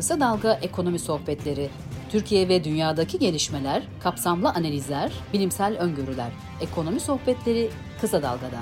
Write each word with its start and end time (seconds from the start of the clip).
Kısa 0.00 0.20
Dalga 0.20 0.52
Ekonomi 0.62 0.98
Sohbetleri. 0.98 1.70
Türkiye 2.10 2.48
ve 2.48 2.64
dünyadaki 2.64 3.18
gelişmeler, 3.18 3.82
kapsamlı 4.02 4.50
analizler, 4.50 5.12
bilimsel 5.32 5.76
öngörüler. 5.78 6.30
Ekonomi 6.60 7.00
Sohbetleri 7.00 7.70
Kısa 8.00 8.22
Dalga'da. 8.22 8.60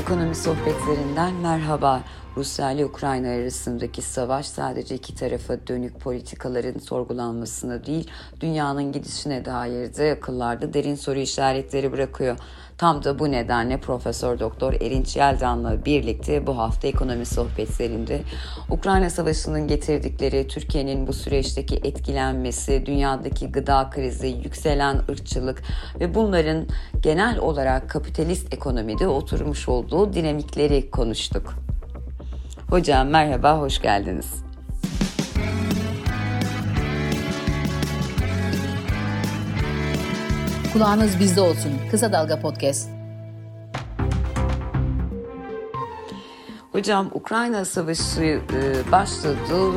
Ekonomi 0.00 0.34
sohbetlerinden 0.34 1.34
merhaba. 1.34 2.02
Rusya 2.36 2.70
ile 2.70 2.84
Ukrayna 2.84 3.28
arasındaki 3.28 4.02
savaş 4.02 4.46
sadece 4.46 4.94
iki 4.94 5.14
tarafa 5.14 5.66
dönük 5.66 6.00
politikaların 6.00 6.78
sorgulanmasına 6.78 7.86
değil, 7.86 8.10
dünyanın 8.40 8.92
gidişine 8.92 9.44
dair 9.44 9.94
de 9.94 10.12
akıllarda 10.18 10.74
derin 10.74 10.94
soru 10.94 11.18
işaretleri 11.18 11.92
bırakıyor. 11.92 12.36
Tam 12.78 13.04
da 13.04 13.18
bu 13.18 13.30
nedenle 13.30 13.80
Profesör 13.80 14.38
Doktor 14.38 14.72
Erinç 14.72 15.16
Yeldan'la 15.16 15.84
birlikte 15.84 16.46
bu 16.46 16.58
hafta 16.58 16.88
ekonomi 16.88 17.26
sohbetlerinde 17.26 18.20
Ukrayna 18.70 19.10
Savaşı'nın 19.10 19.68
getirdikleri 19.68 20.48
Türkiye'nin 20.48 21.06
bu 21.06 21.12
süreçteki 21.12 21.76
etkilenmesi, 21.76 22.86
dünyadaki 22.86 23.52
gıda 23.52 23.90
krizi, 23.90 24.26
yükselen 24.26 24.96
ırkçılık 25.10 25.62
ve 26.00 26.14
bunların 26.14 26.66
genel 27.00 27.38
olarak 27.38 27.90
kapitalist 27.90 28.54
ekonomide 28.54 29.08
oturmuş 29.08 29.68
olduğu 29.68 30.12
dinamikleri 30.12 30.90
konuştuk. 30.90 31.54
Hocam 32.70 33.08
merhaba, 33.08 33.58
hoş 33.58 33.82
geldiniz. 33.82 34.44
Kulağınız 40.74 41.20
bizde 41.20 41.40
olsun. 41.40 41.72
Kısa 41.90 42.12
Dalga 42.12 42.40
Podcast. 42.40 42.90
Hocam 46.72 47.10
Ukrayna 47.14 47.64
Savaşı 47.64 48.22
e, 48.22 48.92
başladı. 48.92 49.72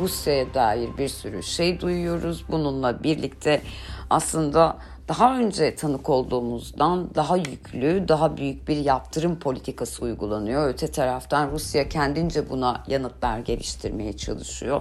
Rusya'ya 0.00 0.54
dair 0.54 0.88
bir 0.98 1.08
sürü 1.08 1.42
şey 1.42 1.80
duyuyoruz. 1.80 2.44
Bununla 2.48 3.02
birlikte 3.02 3.62
aslında 4.10 4.76
daha 5.08 5.38
önce 5.38 5.74
tanık 5.74 6.10
olduğumuzdan 6.10 7.14
daha 7.14 7.36
yüklü, 7.36 8.08
daha 8.08 8.36
büyük 8.36 8.68
bir 8.68 8.76
yaptırım 8.76 9.38
politikası 9.38 10.04
uygulanıyor. 10.04 10.68
Öte 10.68 10.86
taraftan 10.86 11.50
Rusya 11.50 11.88
kendince 11.88 12.50
buna 12.50 12.84
yanıtlar 12.88 13.38
geliştirmeye 13.38 14.16
çalışıyor. 14.16 14.80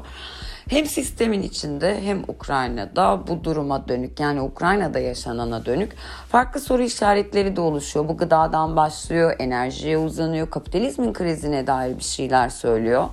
Hem 0.70 0.86
sistemin 0.86 1.42
içinde 1.42 2.02
hem 2.02 2.23
Ukrayna'da 2.28 3.28
bu 3.28 3.44
duruma 3.44 3.88
dönük 3.88 4.20
yani 4.20 4.42
Ukrayna'da 4.42 5.00
yaşanana 5.00 5.66
dönük 5.66 5.95
farklı 6.30 6.59
soru 6.59 6.83
işaretleri 6.83 7.55
de 7.55 7.61
oluşuyor. 7.61 8.08
Bu 8.08 8.17
gıdadan 8.17 8.75
başlıyor, 8.75 9.36
enerjiye 9.39 9.98
uzanıyor, 9.98 10.50
kapitalizmin 10.50 11.14
krizine 11.14 11.67
dair 11.67 11.98
bir 11.98 12.03
şeyler 12.03 12.50
söylüyor. 12.50 13.05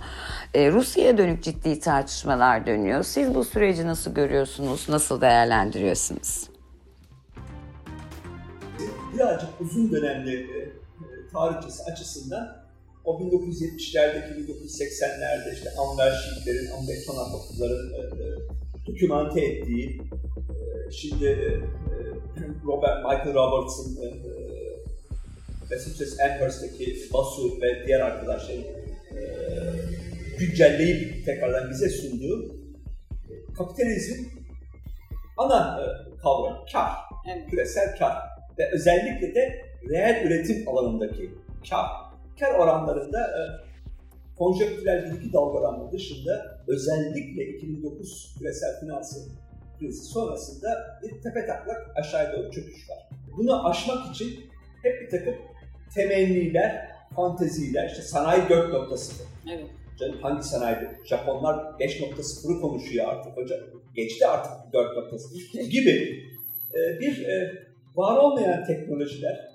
Ee, 0.55 0.71
Rusya'ya 0.71 1.19
dönük 1.19 1.43
ciddi 1.43 1.81
tartışmalar 1.81 2.67
dönüyor. 2.67 3.03
Siz 3.03 3.35
bu 3.35 3.45
süreci 3.45 3.87
nasıl 3.87 4.15
görüyorsunuz, 4.15 4.89
nasıl 4.89 5.21
değerlendiriyorsunuz? 5.21 6.54
Birazcık 9.15 9.49
uzun 9.61 9.93
dönemli 9.93 10.35
e, 10.41 10.73
tarihçesi 11.33 11.83
açısından 11.83 12.65
o 13.05 13.21
1970'lerdeki 13.21 14.31
1980'lerde 14.47 15.55
işte 15.55 15.71
Anver 15.79 16.13
Şiitlerin, 16.13 16.71
Amerikan 16.71 17.15
Akılların 17.15 17.93
e, 17.93 17.99
e, 17.99 18.27
dokümante 18.87 19.41
ettiği 19.41 20.01
e, 20.51 20.91
şimdi 20.91 21.27
e, 21.27 21.31
e 21.31 21.61
Robert 22.67 23.05
Michael 23.05 23.35
Roberts'ın 23.35 24.03
e, 24.03 24.07
e 24.07 24.35
Massachusetts 25.71 26.21
Amherst'taki 26.21 26.97
Basu 27.13 27.61
ve 27.63 27.87
diğer 27.87 28.01
arkadaşların 28.01 28.65
e, 28.65 29.21
güncelleyip 30.39 31.25
tekrardan 31.25 31.71
bize 31.71 31.89
sunduğu 31.89 32.57
kapitalizm 33.57 34.25
ana 35.37 35.81
e, 35.83 35.85
kavram, 36.23 36.65
kar, 36.73 36.91
yani 37.29 37.47
küresel 37.51 37.99
kar 37.99 38.35
ve 38.59 38.71
özellikle 38.73 39.35
de 39.35 39.65
reel 39.89 40.27
üretim 40.27 40.69
alanındaki 40.69 41.31
kar, 41.71 41.87
kar 42.41 42.55
oranlarında 42.55 43.21
e, 43.21 43.41
konjonktürel 44.39 45.05
bir 45.05 45.19
iki 45.19 45.33
dalgalanma 45.33 45.93
dışında 45.93 46.63
özellikle 46.69 47.45
2009 47.45 48.35
küresel 48.39 48.81
finansal 48.81 49.21
krizi 49.79 50.05
sonrasında 50.05 50.99
bir 51.03 51.23
tepe 51.23 51.47
taklak 51.47 51.93
aşağıya 51.97 52.33
doğru 52.33 52.51
çöküş 52.51 52.91
var. 52.91 52.99
Bunu 53.37 53.69
aşmak 53.69 54.15
için 54.15 54.41
hep 54.83 55.01
bir 55.01 55.11
takım 55.11 55.35
temenniler, 55.95 56.91
fanteziler, 57.17 57.89
işte 57.89 58.03
sanayi 58.03 58.43
4.0. 58.43 59.23
Evet. 59.53 59.67
Canım 60.01 60.23
hangi 60.23 60.43
sanayide? 60.43 61.01
Japonlar 61.05 61.55
5.0'ı 61.55 62.61
konuşuyor 62.61 63.09
artık 63.09 63.37
hocam. 63.37 63.61
Geçti 63.95 64.27
artık 64.27 64.75
4.0 64.75 65.63
gibi 65.63 66.25
e, 66.75 67.01
bir 67.01 67.25
e, 67.25 67.64
var 67.97 68.17
olmayan 68.17 68.65
teknolojiler, 68.65 69.51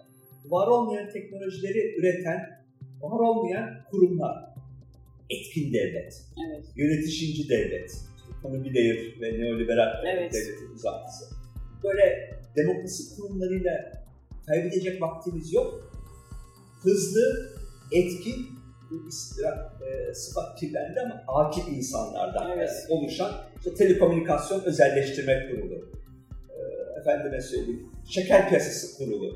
var 0.45 0.67
olmayan 0.67 1.09
teknolojileri 1.09 1.95
üreten, 1.99 2.59
var 3.01 3.19
olmayan 3.19 3.69
kurumlar, 3.91 4.55
etkin 5.29 5.73
devlet, 5.73 6.25
evet. 6.47 6.65
yönetişimci 6.75 7.49
devlet, 7.49 7.91
ekonomi 8.39 8.73
devir 8.73 9.21
ve 9.21 9.39
neoliberal 9.39 10.05
evet. 10.05 10.33
devletin 10.33 10.75
uzantısı. 10.75 11.25
Böyle 11.83 12.31
demokrasi 12.55 13.15
kurumlarıyla 13.15 13.91
kaybedecek 14.47 15.01
vaktimiz 15.01 15.53
yok. 15.53 15.91
Hızlı, 16.81 17.49
etkin, 17.91 18.35
bu 18.91 19.07
istirahat 19.09 19.81
e, 19.81 20.13
sıfat 20.13 20.59
kirlendi 20.59 20.99
ama 20.99 21.23
akil 21.27 21.77
insanlardan 21.77 22.51
evet. 22.51 22.71
oluşan 22.89 23.31
işte 23.57 23.73
telekomünikasyon 23.73 24.61
özelleştirme 24.63 25.47
kurulu, 25.51 25.89
efendime 27.01 27.41
söyleyeyim, 27.41 27.88
şeker 28.09 28.49
piyasası 28.49 28.97
kurulu, 28.97 29.35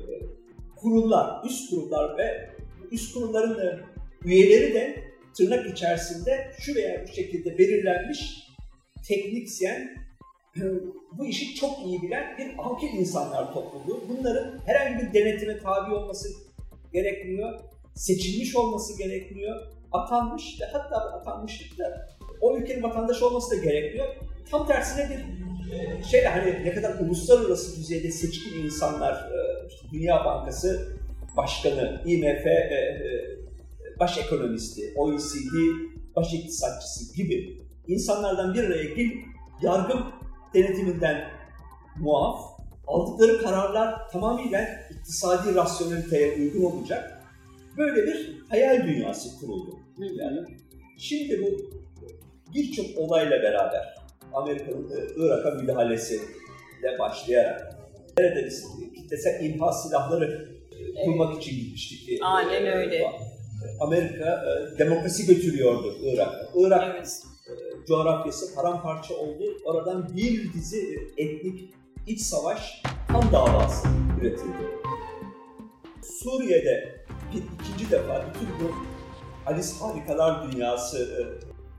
kurullar, 0.76 1.44
üst 1.44 1.70
kurullar 1.70 2.18
ve 2.18 2.50
üst 2.90 3.14
kurulların 3.14 3.80
üyeleri 4.24 4.74
de 4.74 5.04
tırnak 5.36 5.70
içerisinde 5.70 6.50
şu 6.58 6.74
veya 6.74 7.04
bu 7.08 7.12
şekilde 7.12 7.58
belirlenmiş 7.58 8.48
teknisyen, 9.08 10.04
bu 11.12 11.26
işi 11.26 11.54
çok 11.54 11.86
iyi 11.86 12.02
bilen 12.02 12.38
bir 12.38 12.52
akil 12.58 12.98
insanlar 12.98 13.52
topluluğu. 13.52 14.04
Bunların 14.08 14.60
herhangi 14.66 15.06
bir 15.06 15.14
denetime 15.14 15.58
tabi 15.58 15.94
olması 15.94 16.28
gerekmiyor, 16.92 17.60
seçilmiş 17.94 18.56
olması 18.56 18.98
gerekmiyor, 18.98 19.66
atanmış 19.92 20.60
ve 20.60 20.64
hatta 20.64 20.96
atanmışlıkta 20.96 22.08
o 22.40 22.56
ülkenin 22.56 22.82
vatandaşı 22.82 23.26
olması 23.26 23.50
da 23.50 23.64
gerekmiyor. 23.64 24.06
Tam 24.50 24.66
tersine 24.66 25.10
bir 25.10 25.43
şey 26.10 26.24
hani 26.24 26.64
ne 26.64 26.74
kadar 26.74 26.98
uluslararası 26.98 27.76
düzeyde 27.76 28.10
seçkin 28.10 28.64
insanlar, 28.64 29.12
e, 29.12 29.68
işte 29.68 29.86
Dünya 29.92 30.24
Bankası 30.24 30.96
Başkanı, 31.36 32.02
IMF 32.06 32.46
e, 32.46 32.50
e, 32.50 34.00
baş 34.00 34.18
ekonomisti, 34.18 34.92
OECD 34.96 35.54
baş 36.16 36.34
iktisatçısı 36.34 37.16
gibi 37.16 37.62
insanlardan 37.88 38.54
bir 38.54 38.64
araya 38.64 38.84
gelip 38.84 39.24
yargı 39.62 39.94
denetiminden 40.54 41.24
muaf, 41.96 42.40
aldıkları 42.86 43.42
kararlar 43.42 44.08
tamamıyla 44.08 44.68
iktisadi 44.90 45.54
rasyoneliteye 45.54 46.36
uygun 46.36 46.64
olacak. 46.64 47.22
Böyle 47.76 48.06
bir 48.06 48.38
hayal 48.48 48.86
dünyası 48.86 49.40
kuruldu. 49.40 49.78
Yani 49.98 50.40
şimdi 50.98 51.42
bu 51.42 51.70
birçok 52.54 52.98
olayla 52.98 53.42
beraber 53.42 54.03
Amerika'nın 54.34 54.90
e, 54.90 55.06
Irak'a 55.16 55.50
müdahalesiyle 55.50 56.98
başlayarak 56.98 57.76
neredeyse 58.18 58.66
kitlesel 58.96 59.44
imha 59.44 59.72
silahları 59.72 60.48
e, 60.72 61.04
kurmak 61.04 61.42
için 61.42 61.56
gitmiştik. 61.56 62.08
E, 62.08 62.24
Aynen 62.24 62.66
öyle. 62.66 63.06
Amerika 63.80 64.44
demokrasi 64.78 65.26
götürüyordu 65.26 65.96
Irak'a. 66.02 66.48
Irak 66.56 66.96
evet. 66.96 67.22
coğrafyası 67.86 68.54
paramparça 68.54 69.14
oldu. 69.14 69.44
Oradan 69.64 70.16
bir 70.16 70.52
dizi 70.52 70.98
etnik 71.16 71.74
iç 72.06 72.20
savaş 72.20 72.82
kan 73.08 73.32
davası 73.32 73.88
üretildi. 74.20 74.64
Suriye'de 76.02 76.94
bir 77.34 77.42
ikinci 77.64 77.90
defa 77.90 78.24
bütün 78.34 78.48
bu 78.48 78.72
Alice 79.46 79.68
Harikalar 79.80 80.52
Dünyası 80.52 81.28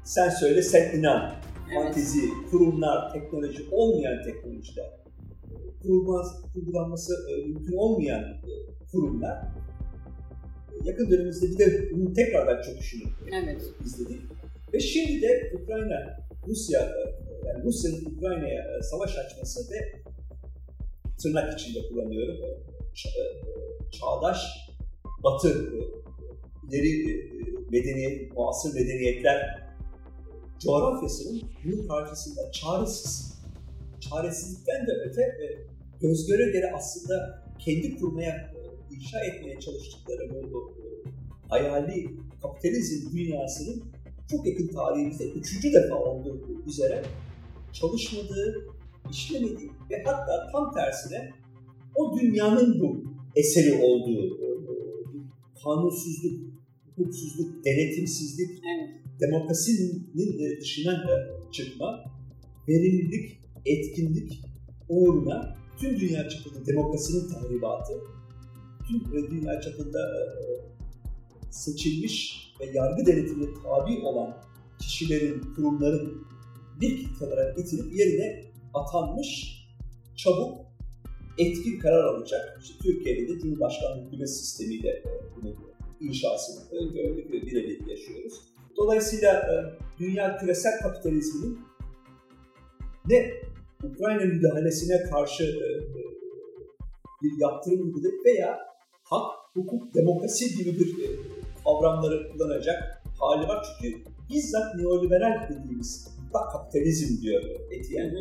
sen 0.03 0.29
söyle 0.29 0.61
sen 0.61 0.99
inan 0.99 1.35
fantezi, 1.73 2.19
kurumlar, 2.51 3.13
teknoloji 3.13 3.63
olmayan 3.71 4.23
teknolojiler, 4.23 4.91
kurulmaz, 5.81 6.41
kurgulanması 6.53 7.13
e, 7.31 7.45
mümkün 7.47 7.77
olmayan 7.77 8.23
e, 8.23 8.53
kurumlar 8.91 9.37
yakın 10.85 11.11
dönemimizde 11.11 11.49
bir 11.49 11.57
de 11.57 11.89
bunu 11.93 12.13
tekrardan 12.13 12.61
çok 12.61 12.77
düşünüp 12.77 13.07
evet. 13.33 13.61
izledik. 13.85 14.21
Ve 14.73 14.79
şimdi 14.79 15.21
de 15.21 15.51
Ukrayna, 15.61 16.17
Rusya, 16.47 16.81
e, 16.81 17.47
yani 17.47 17.63
Rusya'nın 17.63 18.15
Ukrayna'ya 18.17 18.83
savaş 18.83 19.17
açması 19.17 19.73
ve 19.73 20.01
tırnak 21.21 21.59
içinde 21.59 21.87
kullanıyorum, 21.87 22.37
çağdaş 23.91 24.37
Batı, 25.23 25.49
e, 25.49 25.77
ileri 26.69 27.11
e, 27.11 27.15
medeniyet, 27.71 28.33
muasır 28.33 28.73
medeniyetler 28.73 29.64
coğrafyasının 30.59 31.41
bunun 31.65 31.87
karşısında 31.87 32.51
çaresiz, 32.51 33.41
çaresizlikten 33.99 34.87
de 34.87 34.91
öte 35.09 35.21
e, 35.21 35.45
göz 36.01 36.27
göre 36.27 36.51
göre 36.51 36.71
aslında 36.75 37.43
kendi 37.59 37.97
kurmaya, 37.97 38.53
inşa 38.91 39.19
etmeye 39.19 39.59
çalıştıkları 39.59 40.51
bu 40.53 40.73
hayali 41.49 42.09
kapitalizm 42.41 43.17
dünyasının 43.17 43.83
çok 44.31 44.47
yakın 44.47 44.67
tarihimizde 44.67 45.23
üçüncü 45.23 45.73
defa 45.73 45.95
olduğu 45.95 46.63
üzere 46.67 47.03
çalışmadığı, 47.73 48.67
işlemediği 49.11 49.71
ve 49.91 50.03
hatta 50.05 50.51
tam 50.51 50.73
tersine 50.73 51.29
o 51.95 52.19
dünyanın 52.19 52.79
bu 52.79 53.03
eseri 53.35 53.83
olduğu 53.83 54.45
kanunsuzluk, 55.63 56.41
hukuksuzluk, 56.85 57.65
denetimsizlik, 57.65 58.49
evet. 58.49 59.04
Demokrasinin 59.19 60.11
dışına 60.61 61.03
çıkma, 61.51 62.03
verimlilik, 62.67 63.41
etkinlik 63.65 64.41
uğruna 64.89 65.55
tüm 65.77 65.99
dünya 65.99 66.29
çapında 66.29 66.65
demokrasinin 66.65 67.29
tahribatı, 67.29 67.93
tüm 68.87 69.31
dünya 69.31 69.61
çapında 69.61 69.99
seçilmiş 71.51 72.45
ve 72.59 72.65
yargı 72.65 73.05
denetimine 73.05 73.53
tabi 73.53 73.99
olan 73.99 74.37
kişilerin, 74.79 75.41
kurumların 75.55 76.25
bir 76.81 77.05
olarak 77.21 77.57
getirip 77.57 77.95
yerine 77.95 78.45
atanmış, 78.73 79.61
çabuk, 80.15 80.57
etkin 81.37 81.79
karar 81.79 82.03
alacak. 82.03 82.59
İşte 82.63 82.73
Türkiye'de 82.83 83.27
de 83.27 83.39
Cumhurbaşkanlığı 83.39 84.05
hükümet 84.05 84.29
sistemiyle 84.29 85.03
bunun 85.35 85.55
inşasını 85.99 86.69
öngördük 86.71 87.31
ve 87.31 87.41
birebir 87.41 87.87
yaşıyoruz. 87.87 88.54
Dolayısıyla 88.77 89.33
e, 89.33 89.53
dünya 89.99 90.37
küresel 90.37 90.79
kapitalizminin 90.81 91.59
ne 93.07 93.31
Ukrayna 93.83 94.25
müdahalesine 94.25 95.03
karşı 95.03 95.43
e, 95.43 95.47
e, 95.47 96.01
bir 97.21 97.41
yaptırım 97.41 97.81
uygulayıp 97.81 98.25
veya 98.25 98.59
hak, 99.03 99.31
hukuk, 99.53 99.93
demokrasi 99.93 100.55
gibi 100.55 100.79
bir 100.79 100.95
kavramları 101.63 102.31
kullanacak 102.31 103.03
hali 103.19 103.47
var. 103.47 103.65
Çünkü 103.81 104.03
bizzat 104.29 104.75
neoliberal 104.75 105.49
dediğimiz 105.49 106.07
mutlak 106.23 106.51
kapitalizm 106.51 107.21
diyor 107.21 107.43
Etienne 107.71 108.19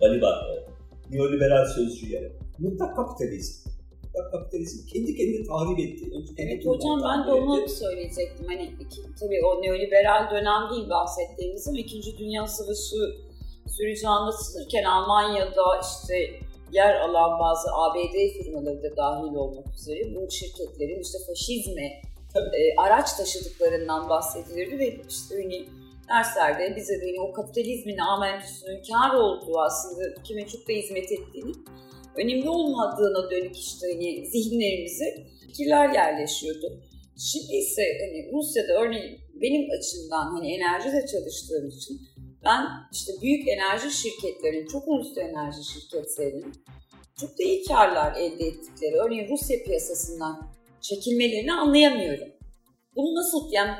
Balibar 0.00 0.66
neoliberal 1.10 1.66
sözcüğe. 1.66 2.32
Mutlak 2.58 2.96
kapitalizm. 2.96 3.65
Kapitalizm 4.32 4.86
kendi 4.86 5.16
kendini 5.16 5.46
tahrip 5.46 5.78
etti. 5.78 6.04
Evet 6.38 6.66
hocam 6.66 7.00
ben 7.04 7.26
de 7.26 7.32
onu 7.32 7.68
söyleyecektim. 7.68 8.46
Hani 8.46 8.64
iki, 8.80 9.00
tabii 9.20 9.40
o 9.44 9.62
neoliberal 9.62 10.30
dönem 10.30 10.70
değil 10.70 10.90
bahsettiğimiz 10.90 11.68
ama 11.68 11.78
İkinci 11.78 12.18
Dünya 12.18 12.46
Savaşı 12.46 12.96
süreci 13.76 14.08
anlatılırken 14.08 14.84
Almanya'da 14.84 15.80
işte 15.80 16.46
yer 16.72 16.94
alan 17.00 17.40
bazı 17.40 17.68
ABD 17.74 18.16
firmaları 18.38 18.82
da 18.82 18.96
dahil 18.96 19.34
olmak 19.34 19.74
üzere 19.74 20.14
bu 20.14 20.30
şirketlerin 20.30 21.02
işte 21.02 21.18
faşizme 21.26 22.02
e, 22.36 22.76
araç 22.76 23.12
taşıdıklarından 23.12 24.08
bahsedilirdi 24.08 24.78
ve 24.78 24.96
işte 25.08 25.42
hani 25.42 25.66
derslerde 26.08 26.76
bize 26.76 27.00
de 27.00 27.06
hani 27.06 27.20
o 27.20 27.32
kapitalizmin 27.32 27.98
amentüsünün 27.98 28.82
kar 28.82 29.14
olduğu 29.14 29.60
aslında 29.60 30.14
kime 30.24 30.46
çok 30.46 30.68
da 30.68 30.72
hizmet 30.72 31.12
ettiğini 31.12 31.52
önemli 32.18 32.48
olmadığına 32.48 33.30
dönük 33.30 33.56
işte 33.58 33.86
hani 33.92 34.26
zihinlerimize 34.26 35.26
fikirler 35.40 35.94
yerleşiyordu. 35.94 36.82
Şimdi 37.18 37.56
ise 37.56 37.82
hani 38.00 38.32
Rusya'da 38.32 38.72
örneğin 38.72 39.18
benim 39.34 39.66
açımdan 39.78 40.26
hani 40.34 40.54
enerjide 40.56 41.06
çalıştığım 41.06 41.68
için 41.68 42.00
ben 42.44 42.66
işte 42.92 43.12
büyük 43.22 43.48
enerji 43.48 43.90
şirketlerinin, 43.90 44.66
çok 44.66 44.88
uluslu 44.88 45.20
enerji 45.20 45.64
şirketlerinin 45.64 46.52
çok 47.20 47.30
da 47.30 47.42
iyi 47.42 47.64
karlar 47.64 48.16
elde 48.16 48.46
ettikleri, 48.46 48.94
örneğin 48.94 49.28
Rusya 49.28 49.62
piyasasından 49.64 50.52
çekilmelerini 50.80 51.52
anlayamıyorum. 51.52 52.28
Bunu 52.96 53.14
nasıl, 53.14 53.52
yani 53.52 53.70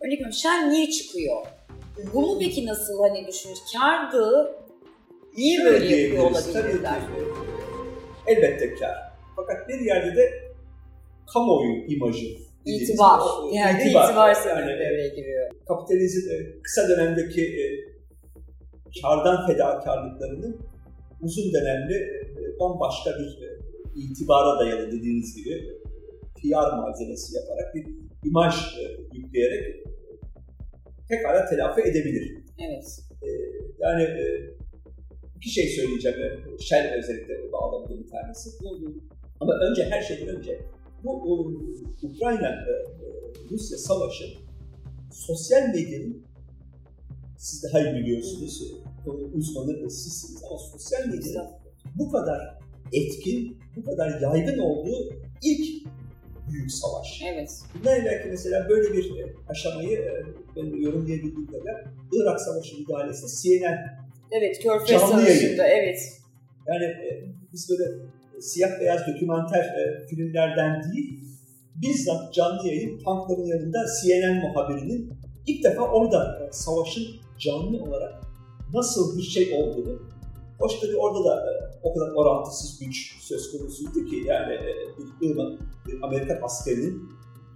örnek 0.00 0.12
veriyorum 0.12 0.32
Shell 0.32 0.66
niye 0.66 0.90
çıkıyor? 0.90 1.46
Bunu 2.14 2.38
peki 2.38 2.66
nasıl 2.66 3.00
hani 3.00 3.26
düşünür? 3.26 3.58
Kardı, 3.72 4.56
niye 5.36 5.64
böyle 5.64 5.96
yapıyor 5.96 6.30
olabilirler? 6.30 6.98
Elbette 8.26 8.74
kar. 8.74 8.96
Fakat 9.36 9.68
bir 9.68 9.80
yerde 9.80 10.16
de 10.16 10.30
kamuoyu 11.32 11.84
imajı 11.88 12.44
İtibar. 12.64 13.20
Yani 13.52 13.82
itibar, 13.82 14.08
itibar 14.08 14.36
yani, 14.48 14.66
devreye 14.66 15.08
giriyor. 15.08 15.50
Kapitalizm 15.68 16.30
e, 16.30 16.62
kısa 16.62 16.88
dönemdeki 16.88 17.42
e, 17.42 17.64
kardan 19.02 19.46
fedakarlıklarını 19.46 20.56
uzun 21.20 21.52
dönemli 21.52 21.94
e, 21.94 22.60
bambaşka 22.60 23.10
bir 23.10 23.38
itibara 23.96 24.58
dayalı 24.60 24.92
dediğiniz 24.92 25.36
gibi 25.36 25.54
PR 26.36 26.76
malzemesi 26.76 27.36
yaparak 27.36 27.74
bir 27.74 27.86
imaj 28.28 28.54
yükleyerek 29.12 29.84
pekala 31.08 31.46
telafi 31.50 31.80
edebilir. 31.80 32.36
Evet. 32.58 32.84
Yani 33.78 34.02
iki 35.36 35.50
şey 35.50 35.68
söyleyeceğim. 35.68 36.18
Shell 36.60 36.94
özellikle 36.98 37.52
bağlamında 37.52 37.98
bir 37.98 38.08
tanesi. 38.10 38.50
Ama 39.40 39.52
önce 39.52 39.84
her 39.84 40.02
şeyden 40.02 40.36
önce 40.36 40.60
bu 41.04 41.40
Ukrayna-Rusya 42.02 43.78
savaşı 43.78 44.24
sosyal 45.12 45.68
medyanın 45.68 46.22
siz 47.38 47.62
daha 47.62 47.80
iyi 47.80 47.94
biliyorsunuz, 47.94 48.74
uzmanı 49.34 49.90
sizsiniz 49.90 50.44
ama 50.44 50.58
sosyal 50.58 51.06
medyanın 51.06 51.50
bu 51.94 52.10
kadar 52.10 52.58
etkin, 52.92 53.58
bu 53.76 53.84
kadar 53.84 54.20
yaygın 54.20 54.58
olduğu 54.58 55.14
ilk 55.42 55.86
büyük 56.52 56.72
savaş. 56.72 57.22
Evet. 57.32 57.50
Bundan 57.74 58.00
evvelki 58.00 58.28
mesela 58.28 58.68
böyle 58.68 58.94
bir 58.94 59.12
aşamayı 59.48 60.24
ben 60.56 60.80
yorumlayabildiğim 60.80 61.46
kadar 61.46 61.84
Irak 62.12 62.40
Savaşı 62.40 62.80
müdahalesinde 62.80 63.30
CNN 63.42 64.03
Evet, 64.30 64.62
Körfez 64.62 65.00
Savaşı'nda, 65.00 65.66
evet. 65.66 65.98
Yani 66.66 66.84
e, 66.84 67.24
biz 67.52 67.70
böyle 67.70 67.90
siyah 68.40 68.80
beyaz 68.80 69.00
dokümanter 69.06 69.64
e, 69.64 70.06
filmlerden 70.06 70.82
değil, 70.92 71.20
bizzat 71.74 72.34
canlı 72.34 72.68
yayın 72.68 72.98
tankların 72.98 73.44
yanında 73.44 73.78
CNN 74.02 74.40
muhabirinin 74.40 75.12
ilk 75.46 75.64
defa 75.64 75.82
orada 75.82 76.48
e, 76.48 76.52
savaşın 76.52 77.04
canlı 77.38 77.82
olarak 77.82 78.14
nasıl 78.74 79.18
bir 79.18 79.22
şey 79.22 79.52
olduğunu 79.54 80.14
Hoş 80.58 80.80
tabii 80.80 80.96
orada 80.96 81.24
da 81.24 81.34
e, 81.34 81.52
o 81.82 81.94
kadar 81.94 82.12
orantısız 82.12 82.78
güç 82.80 83.16
söz 83.20 83.52
konusuydu 83.52 84.10
ki 84.10 84.16
yani 84.26 84.54
e, 84.54 84.70
bir, 84.98 85.28
Irak, 85.28 85.60
bir 85.86 86.02
Amerikan 86.02 86.38
askerinin 86.42 87.02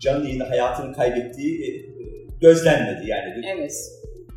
canlı 0.00 0.24
yayında 0.24 0.50
hayatını 0.50 0.92
kaybettiği 0.92 1.62
e, 1.62 1.68
gözlenmedi 2.40 3.10
yani. 3.10 3.36
Bir, 3.36 3.44
evet. 3.56 3.74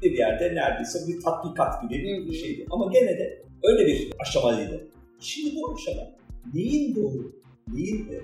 Bir 0.01 0.11
yerde 0.11 0.55
neredeyse 0.55 0.99
bir 1.07 1.21
tatbikat 1.21 1.81
gibi 1.81 2.25
bir 2.27 2.33
şeydi. 2.33 2.65
Ama 2.71 2.91
gene 2.93 3.19
de 3.19 3.43
öyle 3.63 3.85
bir 3.85 4.13
aşamalıydı. 4.19 4.87
Şimdi 5.19 5.55
bu 5.55 5.73
aşama 5.73 6.07
neyin 6.53 6.95
doğru, 6.95 7.31
neyin 7.67 8.11
e, 8.11 8.19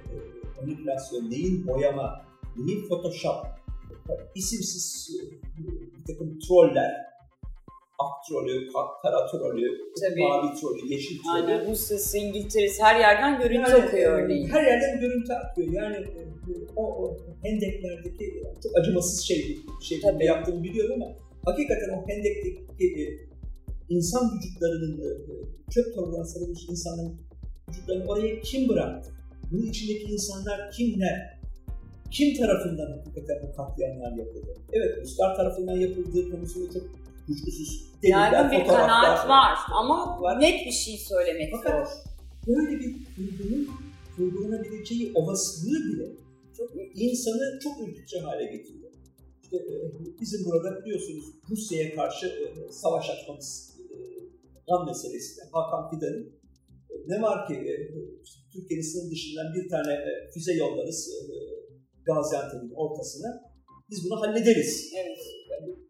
manipülasyon, 0.61 1.31
neyin 1.31 1.67
boyama, 1.67 2.25
neyin 2.57 2.87
photoshop, 2.87 3.35
isimsiz 4.35 5.09
bir 5.97 6.13
takım 6.13 6.39
troller, 6.39 7.07
ak 7.99 8.25
trolü, 8.29 8.67
kara 9.01 9.27
trolü, 9.27 9.67
mavi 10.17 10.59
trolü, 10.59 10.93
yeşil 10.93 11.17
trolü. 11.23 11.33
Aynen 11.33 11.69
Rusya'sı, 11.71 12.17
İngiltere'si 12.17 12.83
her 12.83 12.99
yerden 12.99 13.41
görüntü 13.41 13.71
yani, 13.71 13.83
akıyor 13.83 14.23
örneğin. 14.23 14.47
Her 14.47 14.63
yerden 14.63 14.99
görüntü 14.99 15.33
akıyor. 15.33 15.73
Yani 15.73 16.07
o, 16.75 16.83
o 16.83 17.17
hendeklerdeki 17.43 18.43
çok 18.63 18.77
acımasız 18.77 19.21
şey, 19.21 19.57
şey 19.81 19.99
yaptığını 20.19 20.63
biliyorum 20.63 21.01
ama 21.01 21.26
hakikaten 21.47 21.89
o 21.89 22.07
hendekteki 22.07 23.27
insan 23.89 24.31
vücutlarının 24.35 25.03
çöp 25.69 25.95
torbalarına 25.95 26.25
sarılmış 26.25 26.69
insanların 26.69 27.17
vücutlarını 27.69 28.05
oraya 28.05 28.41
kim 28.41 28.69
bıraktı? 28.69 29.11
Bunun 29.51 29.65
içindeki 29.65 30.13
insanlar 30.13 30.71
kimler? 30.71 31.37
Kim 32.11 32.37
tarafından 32.37 32.91
hakikaten 32.97 33.37
bu 33.43 33.55
katliamlar 33.55 34.11
yapıldı? 34.17 34.55
Evet, 34.73 34.97
Ruslar 35.01 35.35
tarafından 35.35 35.75
yapıldığı 35.75 36.31
konusunda 36.31 36.73
çok 36.73 36.83
kuşkusuz 37.27 37.87
Yaygın 38.03 38.51
bir 38.51 38.67
kanaat 38.67 39.29
var 39.29 39.57
ama 39.71 40.21
var. 40.21 40.41
net 40.41 40.65
bir 40.65 40.71
şey 40.71 40.97
söylemek 40.97 41.49
Fakat 41.51 41.87
zor. 41.87 41.95
Böyle 42.47 42.79
bir 42.79 42.95
kurgunun 43.15 43.69
kurgulanabileceği 44.15 45.11
olasılığı 45.15 45.93
bile 45.93 46.05
çok 46.57 46.71
insanı 46.95 47.59
çok 47.63 47.87
ürkütücü 47.87 48.19
hale 48.19 48.45
getiriyor. 48.45 48.86
İşte, 49.47 49.57
e, 49.57 49.75
bizim 50.21 50.45
burada 50.45 50.85
biliyorsunuz 50.85 51.25
Rusya'ya 51.49 51.95
karşı 51.95 52.27
e, 52.27 52.71
savaş 52.71 53.09
açmamız 53.09 53.77
e, 53.79 53.95
an 54.73 54.85
meselesinde 54.85 55.45
Hakan 55.51 55.89
Fidan'ın 55.89 56.33
ne 57.07 57.21
var 57.21 57.47
ki 57.47 57.53
Türkiye'nin 58.53 58.83
sınır 58.83 59.11
dışından 59.11 59.53
bir 59.55 59.69
tane 59.69 59.99
füze 60.33 60.53
yollarız 60.53 61.09
Gaziantep'in 62.05 62.73
ortasına 62.75 63.27
biz 63.89 64.05
bunu 64.05 64.21
hallederiz. 64.21 64.93
Evet. 64.97 65.17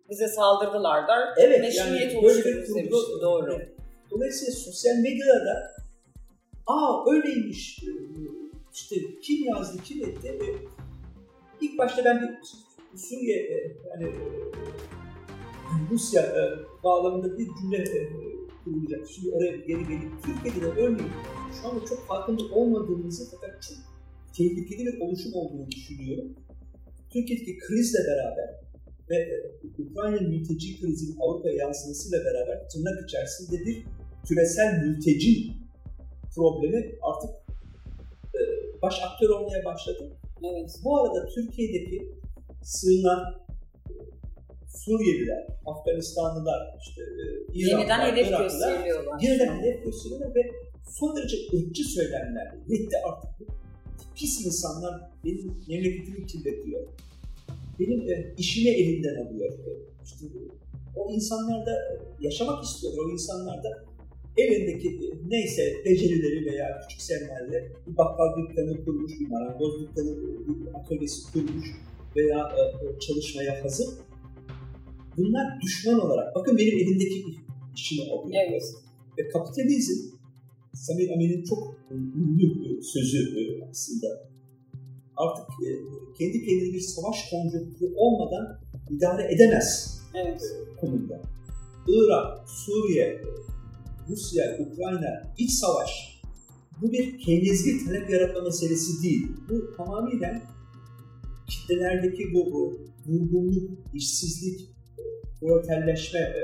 Bize 0.09 0.27
saldırdılar 0.27 1.07
da 1.07 1.13
Evet, 1.39 1.61
meşruiyet 1.61 2.13
yani 2.13 2.23
böyle 2.23 2.39
bir 2.39 2.43
kurgu- 2.43 2.75
demişti. 2.75 2.89
Doğru. 3.21 3.59
Dolayısıyla 4.11 4.53
sosyal 4.53 4.95
medyada 4.95 5.45
da 5.45 5.71
aa 6.67 7.11
öyleymiş 7.11 7.79
işte 8.73 8.95
kim 9.23 9.45
yazdı 9.45 9.77
kim 9.83 10.09
etti 10.09 10.39
ilk 11.61 11.77
başta 11.77 12.05
ben 12.05 12.21
bir 12.21 12.29
Suriye 12.97 13.77
yani 13.89 14.03
e, 14.03 14.13
Rusya 15.91 16.21
e, 16.21 16.41
bağlamında 16.83 17.37
bir 17.37 17.47
cümle 17.61 17.77
e, 17.77 18.09
kurulacak. 18.63 19.07
Şimdi 19.09 19.31
oraya 19.31 19.55
geri 19.55 19.87
gelip 19.87 20.23
Türkiye'de 20.25 20.61
de 20.61 20.81
örneğin 20.81 21.11
şu 21.61 21.67
anda 21.67 21.85
çok 21.85 22.07
farkında 22.07 22.43
olmadığımızı 22.55 23.31
fakat 23.31 23.61
çok 23.61 23.77
tehlikeli 24.37 24.85
bir 24.85 24.99
oluşum 24.99 25.33
olduğunu 25.33 25.71
düşünüyorum. 25.71 26.35
Türkiye'deki 27.09 27.57
krizle 27.57 27.99
beraber 28.07 28.67
ve 29.09 29.43
Ukrayna 29.79 30.21
mülteci 30.21 30.81
krizinin 30.81 31.17
Avrupa'ya 31.19 31.55
yansımasıyla 31.55 32.25
beraber 32.25 32.69
tırnak 32.69 33.09
içerisinde 33.09 33.65
bir 33.65 33.83
küresel 34.27 34.83
mülteci 34.83 35.51
problemi 36.35 36.95
artık 37.01 37.29
baş 38.81 39.01
aktör 39.03 39.29
olmaya 39.29 39.65
başladı. 39.65 40.11
Evet. 40.43 40.79
Bu 40.83 40.97
arada 40.97 41.29
Türkiye'deki 41.35 42.16
sığınan 42.67 43.21
e, 43.89 43.93
Suriyeliler, 44.67 45.47
Afganistanlılar, 45.65 46.77
işte 46.81 47.01
e, 47.01 47.23
İranlılar, 47.53 47.79
Yeniden 47.79 48.11
hedef 48.11 48.39
gösteriliyorlar. 48.39 49.21
yeniden 49.21 49.59
hedef 49.59 49.83
gösteriyorlar 49.83 50.35
ve 50.35 50.41
son 50.89 51.15
derece 51.17 51.37
ırkçı 51.57 51.83
söylemler. 51.83 52.55
Yetti 52.67 52.97
artık. 53.05 53.29
Pis 54.15 54.45
insanlar 54.45 55.01
benim 55.25 55.53
memleketimi 55.67 56.27
kirletiyor. 56.27 56.87
Benim 57.79 58.09
e, 58.09 58.33
işimi 58.37 58.69
elinden 58.69 59.25
alıyor. 59.25 59.53
E, 59.53 59.69
işte, 60.05 60.25
o 60.95 61.11
insanlar 61.11 61.65
da 61.65 61.71
yaşamak 62.21 62.63
istiyorlar. 62.63 63.03
O 63.05 63.11
insanlar 63.11 63.63
da 63.63 63.83
elindeki 64.37 64.89
e, 64.89 65.07
neyse 65.29 65.61
becerileri 65.85 66.45
veya 66.45 66.81
küçük 66.81 67.01
sermayeyle 67.01 67.71
bir 67.87 67.97
bakkal 67.97 68.37
dükkanı 68.37 68.85
kurmuş, 68.85 69.11
bir 69.19 69.27
marangoz 69.27 69.81
dükkanı, 69.81 70.17
bir 70.47 70.79
atölyesi 70.79 71.33
kurmuş 71.33 71.67
veya 72.17 72.39
e, 72.57 72.61
e, 72.61 72.99
çalışmaya 72.99 73.63
hazır. 73.63 73.87
Bunlar 75.17 75.61
düşman 75.61 75.99
olarak, 75.99 76.35
bakın 76.35 76.57
benim 76.57 76.77
elimdeki 76.77 77.25
işimi 77.75 78.01
alıyor. 78.11 78.43
Evet. 78.49 78.63
Ve 79.17 79.27
kapitalizm, 79.29 80.17
Samir 80.73 81.09
Amin'in 81.09 81.43
çok 81.43 81.75
ünlü 81.91 82.83
sözü 82.83 83.39
e, 83.39 83.69
aslında. 83.69 84.07
Artık 85.17 85.45
e, 85.45 85.69
kendi 86.17 86.45
kendine 86.45 86.73
bir 86.73 86.79
savaş 86.79 87.29
konjonktürü 87.29 87.93
olmadan 87.95 88.59
idare 88.89 89.33
edemez 89.33 89.99
Evet. 90.13 90.41
konumda. 90.81 91.21
Irak, 91.87 92.49
Suriye, 92.49 93.21
Rusya, 94.09 94.57
Ukrayna, 94.59 95.33
iç 95.37 95.51
savaş 95.51 96.21
bu 96.81 96.91
bir 96.91 97.19
kendizgi 97.19 97.85
talep 97.85 98.09
yaratma 98.09 98.41
meselesi 98.41 99.03
değil. 99.03 99.27
Bu 99.49 99.75
tamamıyla 99.77 100.41
kitlelerdeki 101.49 102.33
bu, 102.33 102.73
bu 103.05 103.51
işsizlik, 103.93 104.69
proleterleşme 105.39 106.19
e, 106.19 106.41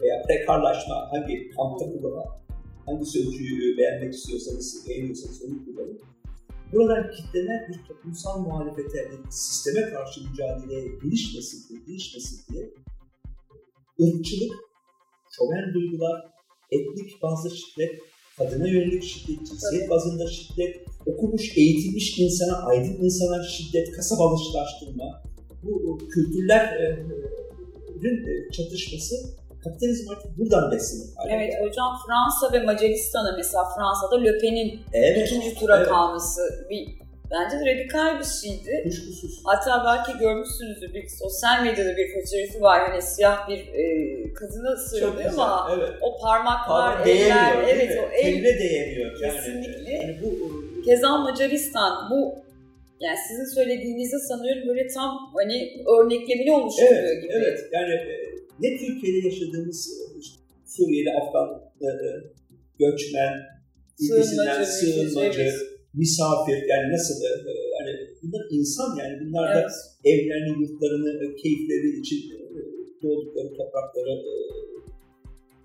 veya 0.00 0.22
prekarlaşma 0.28 1.08
hangi 1.12 1.50
kampta 1.50 1.84
kullanılan, 1.92 2.40
hangi 2.86 3.04
sözcüğü 3.04 3.78
beğenmek 3.78 4.14
istiyorsanız, 4.14 4.86
beğeniyorsanız 4.88 5.42
onu 5.42 5.64
kullanın. 5.64 6.00
Buradan 6.72 7.10
kitleler 7.10 7.68
bir 7.68 7.88
toplumsal 7.88 8.40
muhalefete, 8.40 9.10
sisteme 9.30 9.90
karşı 9.90 10.20
mücadeleye 10.30 10.88
girişmesin 11.02 11.68
diye, 11.68 11.80
girişmesin 11.86 12.52
diye 12.52 12.70
ırkçılık, 14.02 14.52
şoven 15.36 15.74
duygular, 15.74 16.32
etnik 16.70 17.22
bazı 17.22 17.56
şiddet, 17.56 18.00
kadına 18.38 18.68
yönelik 18.68 19.04
şiddet, 19.04 19.46
cinsiyet 19.46 19.90
bazında 19.90 20.26
şiddet, 20.26 20.76
okumuş, 21.06 21.56
eğitilmiş 21.56 22.18
insana, 22.18 22.56
aydın 22.66 23.04
insana 23.04 23.42
şiddet, 23.42 23.92
kasabalaştırma, 23.92 25.22
bu 25.62 25.98
kültürlerin 25.98 27.10
e, 28.04 28.52
çatışması 28.52 29.14
kapitalizm 29.64 30.10
artık 30.10 30.38
buradan 30.38 30.72
besleniyor. 30.72 31.08
Evet 31.28 31.54
hocam 31.60 31.96
Fransa 32.06 32.52
ve 32.52 32.64
Macaristan'a 32.64 33.36
mesela 33.36 33.64
Fransa'da 33.76 34.20
Le 34.20 34.38
Pen'in 34.38 34.80
Evet, 34.92 35.26
ikinci 35.26 35.54
tura 35.54 35.76
evet. 35.76 35.88
kalması 35.88 36.40
bir 36.70 37.07
bence 37.30 37.56
radikal 37.56 38.18
bir 38.18 38.24
şeydi. 38.24 38.80
kuşkusuz. 38.84 39.40
Hatta 39.44 39.82
belki 39.86 40.18
görmüşsünüzdür 40.18 40.94
bir 40.94 41.08
sosyal 41.08 41.64
medyada 41.64 41.96
bir 41.96 42.08
fotoğrafı 42.14 42.60
var 42.60 42.90
hani 42.90 43.02
siyah 43.02 43.48
bir 43.48 43.58
e, 43.58 44.76
sıralıyor 44.76 45.30
güzel, 45.30 45.44
ama 45.44 45.70
evet. 45.76 45.92
o 46.00 46.18
parmaklar, 46.22 46.96
Ama 46.96 47.04
eller, 47.08 47.64
evet 47.68 47.90
mi? 47.90 48.00
o 48.00 48.12
el 48.12 48.22
Teline 48.22 48.58
değemiyor. 48.58 49.20
Yani, 49.20 49.34
Kesinlikle. 49.34 49.92
Yani 49.92 50.16
bu 50.22 50.82
Keza 50.84 51.18
Macaristan 51.18 52.10
bu 52.10 52.34
yani 53.00 53.16
sizin 53.28 53.54
söylediğinizde 53.54 54.18
sanıyorum 54.18 54.68
böyle 54.68 54.86
tam 54.86 55.32
hani 55.34 55.84
örneklemini 55.98 56.52
oluşturuyor 56.52 56.92
Evet, 56.92 57.22
gibi. 57.22 57.32
evet. 57.32 57.58
Yani 57.72 57.92
e, 57.92 58.14
ne 58.60 58.76
Türkiye'de 58.76 59.26
yaşadığımız 59.28 59.88
e, 59.88 60.04
Suriyeli, 60.66 61.10
Afgan, 61.20 61.48
e, 61.82 61.88
göçmen, 62.78 63.32
ülkesinden 64.00 64.64
Sığınmacı, 64.64 64.66
sığınmacı. 64.66 65.77
Misafir 66.02 66.58
yani 66.72 66.86
nasıl 66.94 67.14
e, 67.28 67.30
e, 67.50 67.52
yani 67.76 67.92
bunlar 68.22 68.42
insan 68.58 68.90
yani 69.00 69.14
bunlar 69.22 69.44
da 69.54 69.60
Evet. 69.60 69.70
evlerini, 70.12 70.52
yurtlarını, 70.62 71.10
e, 71.24 71.26
keyifleri 71.42 71.88
için 72.00 72.20
doğdukları 73.02 73.48
toprakları 73.58 74.14
e, 74.30 74.32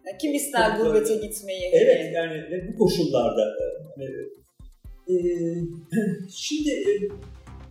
Yani 0.05 0.17
kim 0.21 0.33
ister 0.33 0.77
gurbete 0.77 1.15
gitmeyi? 1.15 1.65
evet 1.73 2.13
yani 2.15 2.35
ve 2.51 2.67
bu 2.67 2.77
koşullarda 2.77 3.43
e, 3.61 3.65
hani, 3.95 4.07
e, 5.11 5.15
şimdi 6.29 6.71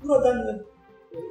buradan 0.04 0.64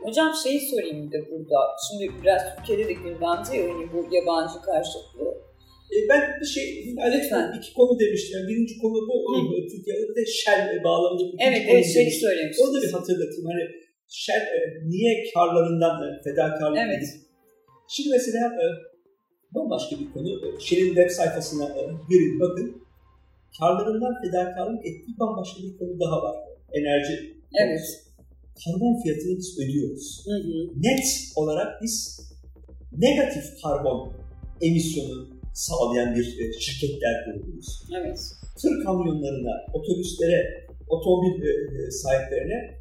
Hocam 0.04 0.32
şeyi 0.44 0.60
sorayım 0.70 1.08
bir 1.08 1.12
de 1.12 1.32
burada. 1.32 1.56
Şimdi 1.88 2.24
biraz 2.24 2.42
Türkiye'de 2.56 2.88
de 2.90 2.94
gündemde 2.94 3.58
ya 3.58 3.74
hani 3.74 3.94
bu 3.94 4.16
yabancı 4.16 4.62
karşıtlığı. 4.62 5.51
E, 5.96 5.98
ben 6.10 6.22
bir 6.42 6.46
şey, 6.56 6.66
yani 7.00 7.16
Lütfen. 7.18 7.46
iki 7.58 7.74
konu 7.74 8.00
demiştim. 8.00 8.32
Yani 8.40 8.48
birinci 8.50 8.74
konu 8.82 8.98
bu, 9.10 9.16
Hı. 9.34 9.68
Türkiye'de 9.72 10.16
de 10.20 10.26
Shell 10.26 10.84
bağlamında 10.84 11.24
ikinci 11.28 11.44
Evet, 11.48 11.62
konu 11.68 11.76
evet 11.76 11.86
şeyi 11.94 12.06
demiştim. 12.06 12.28
söylemiştiniz. 12.28 12.62
Onu 12.70 12.74
da 12.76 12.82
bir 12.86 12.92
hatırlatayım. 12.98 13.46
Hani 13.52 13.64
Shell 14.22 14.42
e, 14.56 14.60
niye 14.92 15.14
karlarından 15.34 15.96
e, 16.08 16.10
fedakarlık 16.24 16.80
Evet. 16.86 16.98
edip- 17.04 17.22
Şimdi 17.94 18.10
mesela 18.18 18.46
e, 18.64 18.66
bambaşka 19.56 19.94
bir 20.00 20.10
konu. 20.14 20.30
E, 20.46 20.48
Shell'in 20.66 20.88
web 20.96 21.10
sayfasına 21.10 21.66
e, 21.80 21.82
girin 22.10 22.40
bakın. 22.40 22.68
Karlarından 23.60 24.14
fedakarlık 24.24 24.86
ettiği 24.86 25.14
bambaşka 25.20 25.60
bir 25.64 25.78
konu 25.78 26.00
daha 26.00 26.18
var. 26.24 26.36
Enerji 26.74 27.16
Evet. 27.64 27.82
Karbon 28.66 29.02
fiyatını 29.04 29.38
biz 29.38 29.60
ödüyoruz 29.60 30.24
Hı 30.28 30.32
hı. 30.32 30.82
net 30.88 31.06
olarak 31.36 31.82
biz 31.82 32.20
negatif 32.98 33.44
karbon 33.64 34.14
emisyonu 34.62 35.28
sağlayan 35.54 36.16
bir 36.16 36.40
e, 36.40 36.60
şirketler 36.60 37.16
grubuyuz. 37.26 37.84
Evet. 37.98 38.20
Tır 38.62 38.84
kamyonlarına, 38.84 39.54
otobüslere, 39.74 40.68
otomobil 40.90 41.44
e, 41.44 41.50
e, 41.50 41.92
sahiplerine 41.92 42.80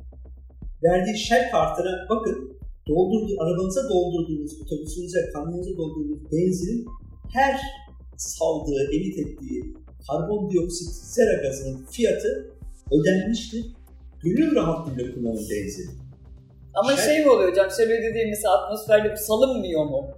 verdiği 0.84 1.18
Shell 1.18 1.50
kartına 1.50 2.06
bakın 2.10 2.58
doldurduğu, 2.88 3.42
arabanıza 3.42 3.88
doldurduğunuz, 3.88 4.60
otobüsünüze, 4.62 5.30
kamyonunuza 5.32 5.76
doldurduğunuz 5.76 6.32
benzinin 6.32 6.86
her 7.32 7.60
saldığı, 8.16 8.82
emit 8.92 9.18
ettiği 9.18 9.74
karbondioksit 10.08 10.88
sera 10.88 11.42
gazının 11.42 11.86
fiyatı 11.86 12.50
ödenmiştir. 12.92 13.66
Gönül 14.22 14.54
rahatlığıyla 14.56 15.14
kullanın 15.14 15.46
benzin. 15.50 15.90
Ama 16.74 16.92
Shell- 16.92 17.04
şey 17.04 17.24
mi 17.24 17.30
oluyor 17.30 17.50
hocam? 17.50 17.70
Şöyle 17.76 18.02
dediğimiz 18.02 18.44
atmosferde 18.44 19.16
salınmıyor 19.16 19.84
mu? 19.84 20.10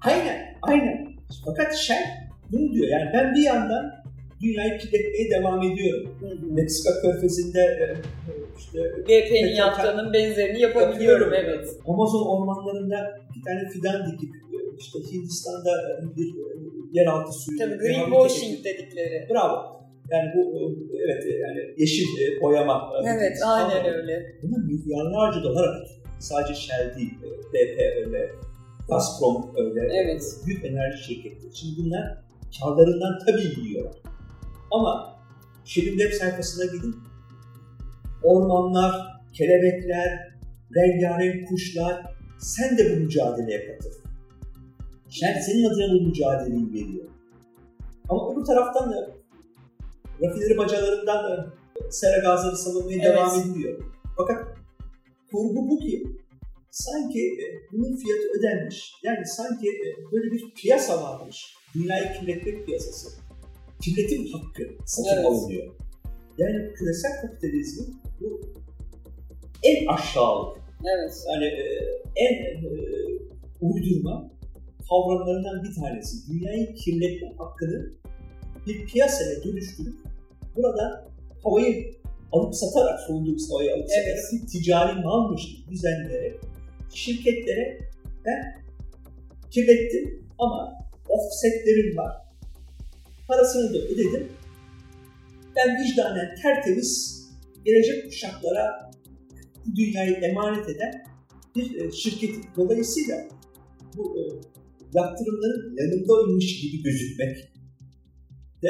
Aynen, 0.00 0.56
aynen. 0.62 0.97
Fakat 1.44 1.76
Shell 1.76 2.04
bunu 2.52 2.72
diyor. 2.72 2.88
Yani 2.88 3.10
ben 3.14 3.34
bir 3.34 3.42
yandan 3.42 3.98
dünyayı 4.42 4.78
kirletmeye 4.78 5.30
devam 5.30 5.62
ediyorum. 5.62 6.14
Hı. 6.20 6.54
Meksika 6.54 6.90
körfezinde 7.02 7.60
e, 7.60 7.84
e, 7.84 8.34
işte 8.58 8.78
BP'nin 9.08 9.54
yaptığının 9.56 10.12
benzerini 10.12 10.60
yapabiliyorum. 10.60 11.34
Evet. 11.34 11.68
Amazon 11.86 12.26
ormanlarında 12.26 13.20
bir 13.36 13.42
tane 13.44 13.70
fidan 13.72 14.12
dikip 14.12 14.34
e, 14.34 14.58
işte 14.78 14.98
Hindistan'da 15.12 15.70
bir 16.16 16.34
yeraltı 16.92 17.32
suyu. 17.32 17.58
Tabii 17.58 17.78
greenwashing 17.78 18.64
dedikleri. 18.64 19.28
Bravo. 19.30 19.78
Yani 20.10 20.28
bu 20.36 20.72
evet 21.04 21.24
yani 21.40 21.60
yeşil 21.76 22.06
boyama. 22.40 22.92
Evet, 23.04 23.38
aynen 23.46 23.94
öyle. 23.94 24.36
Buna 24.42 24.58
milyarlarca 24.64 25.42
dolar. 25.42 25.68
Sadece 26.18 26.54
Shell 26.54 26.96
değil, 26.96 27.14
BP 27.54 27.80
öyle, 28.06 28.30
Gazprom 28.88 29.50
öyle, 29.56 29.80
Evet. 29.94 30.22
büyük 30.46 30.64
enerji 30.64 31.04
şirketleri. 31.04 31.56
Şimdi 31.56 31.84
bunlar 31.84 32.24
karlarından 32.60 33.18
tabii 33.26 33.60
yiyorlar. 33.60 33.94
Ama 34.70 35.18
Shell'in 35.64 35.98
web 35.98 36.12
sayfasına 36.12 36.64
gidin, 36.64 36.96
ormanlar, 38.22 39.20
kelebekler, 39.32 40.38
rengarenk 40.76 41.48
kuşlar, 41.48 42.14
sen 42.38 42.78
de 42.78 42.92
bu 42.92 43.00
mücadeleye 43.00 43.66
katıl. 43.66 43.90
Yani 45.22 45.42
senin 45.42 45.64
adına 45.64 46.00
bu 46.00 46.06
mücadeleyi 46.06 46.72
veriyor. 46.72 47.04
Ama 48.08 48.32
öbür 48.32 48.44
taraftan 48.44 48.92
da 48.92 49.10
rafineri 50.22 50.58
bacalarından 50.58 51.24
da 51.24 51.46
sera 51.90 52.18
gazları 52.18 52.56
salınmaya 52.56 52.98
evet. 53.02 53.16
devam 53.16 53.40
ediliyor. 53.40 53.82
Fakat 54.16 54.46
kurgu 55.30 55.70
bu 55.70 55.78
ki 55.78 56.04
sanki 56.70 57.20
e, 57.20 57.44
bunun 57.72 57.96
fiyatı 57.96 58.28
ödenmiş. 58.38 58.92
Yani 59.02 59.26
sanki 59.26 59.68
e, 59.68 60.12
böyle 60.12 60.32
bir 60.32 60.54
piyasa 60.54 61.02
varmış. 61.02 61.54
Dünyayı 61.74 62.12
kirletmek 62.20 62.66
piyasası. 62.66 63.20
Kirletim 63.82 64.26
hakkı 64.26 64.62
satın 64.86 65.16
evet. 65.16 65.26
alınıyor. 65.26 65.74
Yani 66.38 66.72
küresel 66.74 67.20
kapitalizmin 67.20 67.96
bu 68.20 68.40
en 69.62 69.86
aşağılık. 69.86 70.58
Evet. 70.84 71.24
Yani 71.28 71.44
e, 71.44 71.64
en 72.16 72.34
e, 72.34 72.68
uydurma 73.60 74.30
kavramlarından 74.88 75.62
bir 75.64 75.74
tanesi. 75.74 76.32
Dünyayı 76.32 76.74
kirletme 76.74 77.28
hakkını 77.38 77.92
bir 78.66 78.86
piyasaya 78.86 79.44
dönüştürüp 79.44 79.96
burada 80.56 81.08
havayı 81.44 81.94
alıp 82.32 82.54
satarak, 82.54 83.00
solduğumuz 83.00 83.52
havayı 83.52 83.74
alıp 83.74 83.86
evet. 83.98 84.18
satarak 84.18 84.42
bir 84.42 84.48
ticari 84.48 85.00
malmış 85.00 85.46
gibi 85.46 85.70
düzenleyerek 85.70 86.40
şirketlere 86.94 87.80
ben 88.24 88.62
kirlettim 89.50 90.28
ama 90.38 90.72
offsetlerim 91.08 91.96
var. 91.96 92.12
Parasını 93.28 93.74
da 93.74 93.78
ödedim. 93.78 94.28
Ben 95.56 95.84
vicdanen 95.84 96.34
tertemiz 96.42 97.22
gelecek 97.64 98.04
kuşaklara 98.04 98.90
bu 99.66 99.76
dünyayı 99.76 100.14
emanet 100.14 100.68
eden 100.68 101.04
bir 101.56 101.80
e, 101.80 101.92
şirketin 101.92 102.44
dolayısıyla 102.56 103.28
bu 103.96 104.18
e, 104.18 104.22
yaptırımların 104.94 105.76
yanındaymış 105.76 106.60
gibi 106.60 106.82
gözükmek 106.82 107.36
ve 108.62 108.68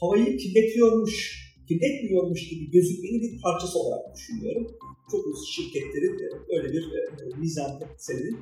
havayı 0.00 0.36
kirletiyormuş, 0.36 1.43
kirletmiyormuş 1.68 2.48
gibi 2.48 2.70
gözükmenin 2.70 3.22
bir 3.22 3.42
parçası 3.42 3.78
olarak 3.78 4.14
düşünüyorum. 4.14 4.76
Çok 5.10 5.26
uzun 5.26 5.44
şirketlerin 5.44 6.20
öyle 6.48 6.72
bir 6.72 6.82
e, 6.82 7.40
nizam 7.40 7.80
sebebi. 7.96 8.36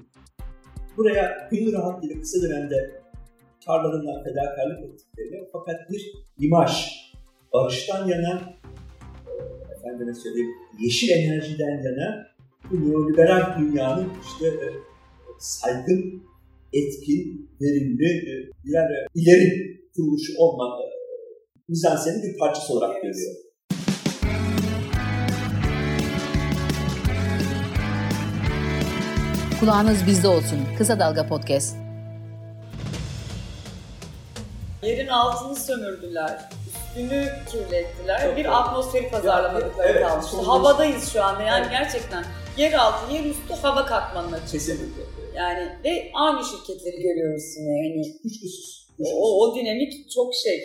Buraya 0.97 1.49
gönül 1.50 1.73
rahatlığıyla 1.73 2.21
kısa 2.21 2.43
dönemde 2.43 3.02
karlarından 3.67 4.25
fedakarlık 4.25 4.85
ettiklerini 4.85 5.49
fakat 5.52 5.91
bir 5.91 6.12
imaj, 6.38 6.71
barıştan 7.52 8.09
yana, 8.09 8.59
e, 9.26 9.33
efendime 9.75 10.14
söyleyeyim, 10.14 10.50
yeşil 10.81 11.09
enerjiden 11.09 11.83
yana 11.85 12.26
bu 12.71 12.91
neoliberal 12.91 13.59
dünyanın 13.61 14.09
işte 14.26 14.47
e, 14.47 14.69
saygın, 15.38 16.23
etkin, 16.73 17.50
verimli 17.61 18.07
e, 18.07 18.33
birer 18.64 19.07
ileri 19.14 19.81
kuruluşu 19.97 20.33
olmak 20.38 20.81
mizansenin 21.73 22.23
bir 22.23 22.38
parçası 22.38 22.73
olarak 22.73 23.02
görüyor. 23.02 23.35
Kulağınız 29.61 30.07
bizde 30.07 30.29
olsun. 30.29 30.59
Kısa 30.79 31.00
Dalga 31.00 31.26
Podcast. 31.26 31.76
Yerin 34.83 35.09
altını 35.09 35.57
sömürdüler. 35.57 36.41
Üstünü 36.69 37.29
kirlettiler. 37.50 38.23
Çok 38.23 38.37
bir 38.37 38.61
atmosferi 38.61 39.11
pazarlamadıkları 39.11 39.88
evet, 39.88 40.02
kalmıştı. 40.02 40.37
Havadayız 40.37 41.12
şu 41.12 41.23
anda 41.25 41.43
yani 41.43 41.67
evet. 41.71 41.71
gerçekten. 41.71 42.25
Yer 42.56 42.73
altı, 42.73 43.15
yer 43.15 43.25
üstü 43.25 43.54
hava 43.63 43.87
katmanına 43.87 44.37
çıktı. 44.37 44.52
Kesinlikle. 44.52 45.02
Yani 45.37 45.69
ve 45.85 46.11
aynı 46.15 46.41
şirketleri 46.45 47.02
görüyoruz 47.02 47.45
yine. 47.58 47.89
Yani 47.89 48.23
Kuşkusuz. 48.23 48.89
O, 49.15 49.41
o 49.41 49.56
dinamik 49.56 50.11
çok 50.11 50.35
şey. 50.35 50.63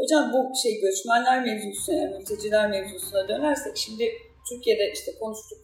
Hocam 0.00 0.32
bu 0.32 0.38
şey 0.62 0.80
göçmenler 0.80 1.42
mevzusuna, 1.44 1.96
yani 1.96 2.16
mülteciler 2.16 2.70
mevzusuna 2.70 3.28
dönersek 3.28 3.76
şimdi 3.76 4.04
Türkiye'de 4.48 4.92
işte 4.92 5.10
konuştuk 5.20 5.58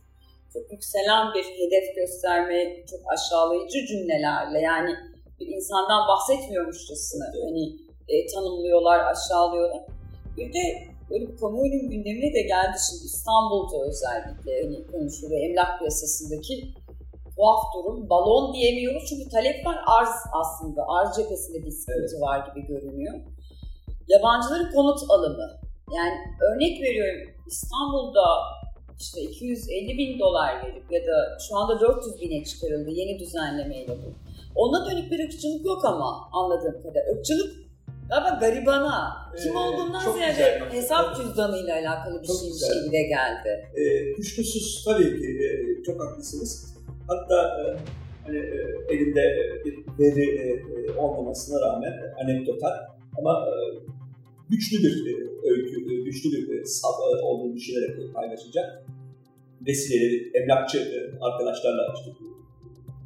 çok 0.52 0.72
yükselen 0.72 1.34
bir 1.34 1.44
hedef 1.60 1.96
gösterme, 1.96 2.86
çok 2.90 3.00
aşağılayıcı 3.14 3.86
cümlelerle 3.86 4.60
yani 4.60 4.90
bir 5.40 5.46
insandan 5.46 6.08
bahsetmiyormuşçasına 6.08 7.26
hani 7.46 7.64
e, 8.08 8.26
tanımlıyorlar, 8.26 8.98
aşağılıyorlar. 9.12 9.82
Bir 10.36 10.52
de 10.52 10.64
böyle 11.10 11.28
bir 11.28 11.36
kamuoyunun 11.36 11.90
gündemine 11.90 12.34
de 12.34 12.42
geldi 12.42 12.76
şimdi 12.88 13.04
İstanbul'da 13.04 13.76
özellikle 13.90 14.52
hani 14.62 14.86
konuşuluyor 14.92 15.40
emlak 15.48 15.78
piyasasındaki 15.78 16.54
tuhaf 17.36 17.62
durum. 17.74 18.10
Balon 18.10 18.54
diyemiyoruz 18.54 19.04
çünkü 19.08 19.28
talep 19.28 19.66
var 19.66 19.78
arz 19.86 20.16
aslında. 20.32 20.84
Arz 20.88 21.16
cephesinde 21.16 21.58
bir 21.66 21.70
sıkıntı 21.70 22.20
var 22.20 22.38
gibi 22.48 22.66
görünüyor. 22.66 23.14
Yabancıların 24.08 24.70
konut 24.72 24.98
alımı. 25.08 25.60
Yani 25.96 26.14
örnek 26.50 26.82
veriyorum 26.82 27.30
İstanbul'da 27.46 28.24
işte 29.00 29.20
250 29.20 29.98
bin 29.98 30.18
dolar 30.18 30.64
verip 30.64 30.92
ya 30.92 31.00
da 31.00 31.38
şu 31.48 31.56
anda 31.56 31.80
400 31.80 32.20
bine 32.20 32.44
çıkarıldı 32.44 32.90
yeni 32.90 33.18
düzenlemeyle 33.18 33.92
bu. 33.92 34.14
Ona 34.54 34.90
dönük 34.90 35.10
bir 35.10 35.24
ırkçılık 35.24 35.66
yok 35.66 35.84
ama 35.84 36.28
anladığım 36.32 36.82
kadar. 36.82 37.02
Irkçılık 37.16 37.66
galiba 38.08 38.38
garibana, 38.40 39.16
kim 39.42 39.52
ee, 39.52 39.58
olduğundan 39.58 40.12
ziyade 40.12 40.60
hesap 40.70 41.16
cüzdanıyla 41.16 41.74
alakalı 41.74 42.22
bir 42.22 42.26
çok 42.26 42.36
şey 42.36 42.48
güzel. 42.48 42.92
de 42.92 43.02
geldi. 43.02 43.68
Ee, 43.76 44.12
kuşkusuz 44.12 44.84
tabii 44.84 45.20
ki 45.20 45.26
e, 45.44 45.48
çok 45.82 46.04
haklısınız. 46.04 46.76
Hatta 47.08 47.34
e, 47.34 47.62
hani 48.26 48.38
e, 48.38 48.94
elimde 48.94 49.36
bir 49.64 49.74
veri 49.98 50.26
e, 50.30 50.98
olmamasına 50.98 51.60
rağmen 51.60 51.92
anekdotal 52.24 52.76
ama 53.18 53.46
e, 53.46 53.52
güçlü 54.48 54.78
bir 54.78 55.06
e, 55.06 55.50
öykü, 55.50 55.94
e, 55.94 56.02
güçlü 56.02 56.30
bir 56.32 56.60
e, 56.60 56.64
sab 56.64 57.22
olduğunu 57.22 57.56
düşünerek 57.56 58.14
paylaşacak. 58.14 58.86
Vesileleri, 59.66 60.30
emlakçı 60.34 60.78
arkadaşlarla 61.20 61.94
işte 61.94 62.10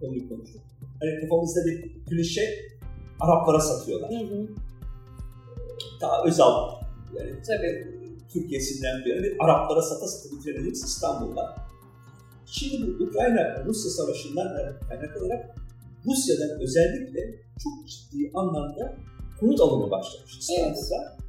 konuyu 0.01 0.29
konuştuk. 0.29 0.63
Hani 1.01 1.21
kafamızda 1.21 1.61
bir 1.67 2.05
klişe 2.05 2.43
Araplara 3.21 3.61
satıyorlar. 3.61 4.11
Hı 4.11 4.25
hı. 4.25 4.49
Daha 6.01 6.25
özel 6.25 6.45
yani 7.19 7.31
Tabii. 7.47 8.01
Türkiye'sinden 8.33 9.05
bir 9.05 9.15
yani 9.15 9.37
Araplara 9.39 9.83
sata 9.83 10.07
sata 10.07 10.37
bitirdiğimiz 10.37 10.85
İstanbul'da. 10.85 11.57
Şimdi 12.47 12.99
bu 12.99 13.05
Ukrayna-Rusya 13.05 13.91
savaşından 13.91 14.49
kaynak 14.89 15.23
olarak 15.23 15.57
Rusya'dan 16.07 16.61
özellikle 16.61 17.21
çok 17.63 17.89
ciddi 17.89 18.31
anlamda 18.35 18.97
konut 19.41 19.61
alımı 19.61 19.91
başlamış 19.91 20.39
İstanbul'da. 20.39 20.97
Evet. 21.11 21.20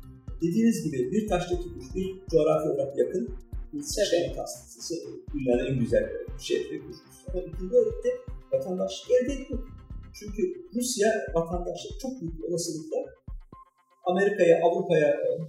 Dediğiniz 0.42 0.84
gibi 0.84 1.12
bir 1.12 1.28
taşla 1.28 1.58
tutmuş, 1.58 1.86
bir 1.96 2.16
coğrafi 2.32 2.70
olarak 2.70 2.98
yakın 2.98 3.36
bir 3.74 3.84
şehir 3.84 4.38
hastası. 4.38 4.96
Dünyanın 5.34 5.66
en 5.66 5.80
güzel 5.80 6.10
şehri 6.40 6.80
kuşmuş. 6.80 7.16
Ama 7.28 7.42
ikinci 7.42 7.74
da 7.74 7.78
vatandaşlık 8.52 9.12
elde 9.12 9.34
etmiyor. 9.34 9.64
Çünkü 10.14 10.68
Rusya 10.76 11.12
vatandaşlık 11.34 12.00
çok 12.02 12.22
büyük 12.22 12.46
olasılıkla 12.46 12.98
Amerika'ya, 14.06 14.62
Avrupa'ya 14.64 15.08
e, 15.08 15.40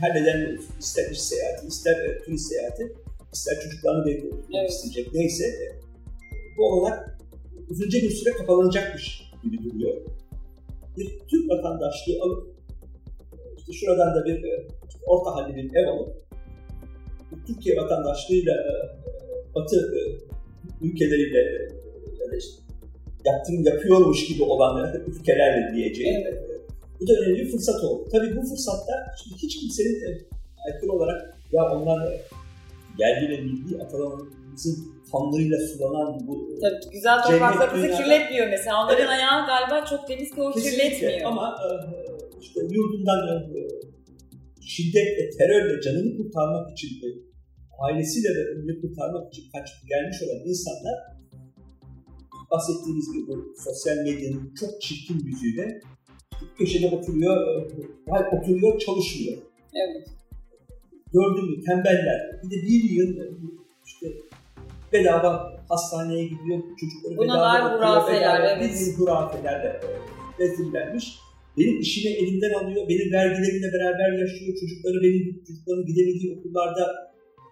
halleden 0.00 0.58
ister 0.78 1.10
iş 1.10 1.20
seyahati, 1.20 1.66
ister 1.66 1.92
e, 1.92 2.22
turist 2.22 2.48
seyahati, 2.48 2.92
ister 3.32 3.60
çocuklarını 3.60 4.06
bekliyor, 4.06 4.44
evet. 4.58 4.70
isteyecek 4.70 5.14
neyse 5.14 5.44
e, 5.44 5.80
bu 6.58 6.72
olarak 6.72 7.18
uzunca 7.70 7.98
bir 7.98 8.10
süre 8.10 8.30
kapanacakmış 8.30 9.22
gibi 9.42 9.64
duruyor. 9.64 10.06
Bir 10.96 11.18
Türk 11.30 11.50
vatandaşlığı 11.50 12.22
alıp 12.22 12.49
işte 13.70 13.86
şuradan 13.86 14.14
da 14.14 14.24
bir 14.24 14.44
orta 15.06 15.34
halli 15.34 15.56
bir 15.56 15.74
ev 15.74 15.88
alıp 15.88 16.16
Türkiye 17.46 17.76
vatandaşlığıyla 17.76 18.54
Batı 19.54 19.94
ülkeleriyle 20.82 21.38
ya 22.20 22.32
da 22.32 22.36
işte 22.36 22.62
yaptığım 23.24 23.64
yapıyormuş 23.64 24.26
gibi 24.28 24.42
olan 24.42 25.02
ülkelerle 25.06 25.74
diyeceğim. 25.76 26.22
Evet. 26.26 26.60
Bu 27.00 27.06
da 27.08 27.12
önemli 27.12 27.38
bir 27.38 27.50
fırsat 27.50 27.84
oldu. 27.84 28.08
Tabii 28.12 28.36
bu 28.36 28.40
fırsatta 28.40 28.92
şimdi 29.22 29.42
hiç 29.42 29.60
kimsenin 29.60 30.28
aykırı 30.66 30.92
olarak 30.92 31.38
ya 31.52 31.62
onlar 31.64 32.12
yerli 32.98 33.42
milli 33.42 33.82
atalarımızın 33.82 34.92
kanlarıyla 35.12 35.58
sulanan 35.58 36.28
bu 36.28 36.48
Tabii 36.60 36.92
güzel 36.92 37.22
topraklarımızı 37.22 38.02
kirletmiyor 38.02 38.48
mesela. 38.48 38.84
Onların 38.84 39.00
evet. 39.00 39.10
ayağı 39.10 39.46
galiba 39.46 39.86
çok 39.86 40.06
temiz 40.06 40.34
ki 40.34 40.42
o 40.42 40.52
kirletmiyor. 40.52 41.20
Ama 41.24 41.56
işte 42.40 42.60
yurdundan 42.70 43.20
şiddetle, 44.60 45.30
terörle 45.38 45.80
canını 45.80 46.16
kurtarmak 46.16 46.70
için 46.72 46.88
ailesiyle 47.80 48.28
de 48.28 48.44
ömrünü 48.44 48.80
kurtarmak 48.80 49.34
için 49.34 49.44
kaçıp 49.52 49.88
gelmiş 49.88 50.22
olan 50.22 50.48
insanlar 50.48 50.96
bahsettiğimiz 52.50 53.12
gibi 53.12 53.26
bu 53.28 53.54
sosyal 53.64 53.96
medyanın 53.96 54.54
çok 54.60 54.80
çirkin 54.82 55.18
yüzüyle 55.24 55.80
köşede 56.58 56.96
oturuyor, 56.96 57.66
oturuyor 58.32 58.78
çalışmıyor. 58.78 59.38
Evet. 59.74 60.08
Gördün 61.12 61.50
mü 61.50 61.64
tembeller. 61.64 62.40
Bir 62.42 62.50
de 62.50 62.62
bir 62.62 62.90
yıl 62.90 63.16
işte 63.86 64.06
bedava 64.92 65.60
hastaneye 65.68 66.24
gidiyor, 66.24 66.62
çocukları 66.80 67.16
Buna 67.16 67.34
bedava 67.34 67.42
dair 67.42 67.64
okuyor, 67.64 67.78
hurafeler, 67.78 68.20
bedava, 68.20 68.50
evet. 68.50 68.70
bildiğin 68.70 68.96
hurafelerle 68.98 69.68
e, 69.68 69.88
rezillenmiş. 70.38 71.18
Benim 71.60 71.80
işimi 71.80 72.14
elimden 72.14 72.52
alıyor, 72.52 72.88
benim 72.88 73.12
vergilerimle 73.12 73.72
beraber 73.72 74.18
yaşıyor, 74.18 74.56
çocukları 74.60 75.02
benim 75.02 75.44
çocukların 75.46 75.86
gidemediği 75.86 76.38
okullarda 76.38 76.84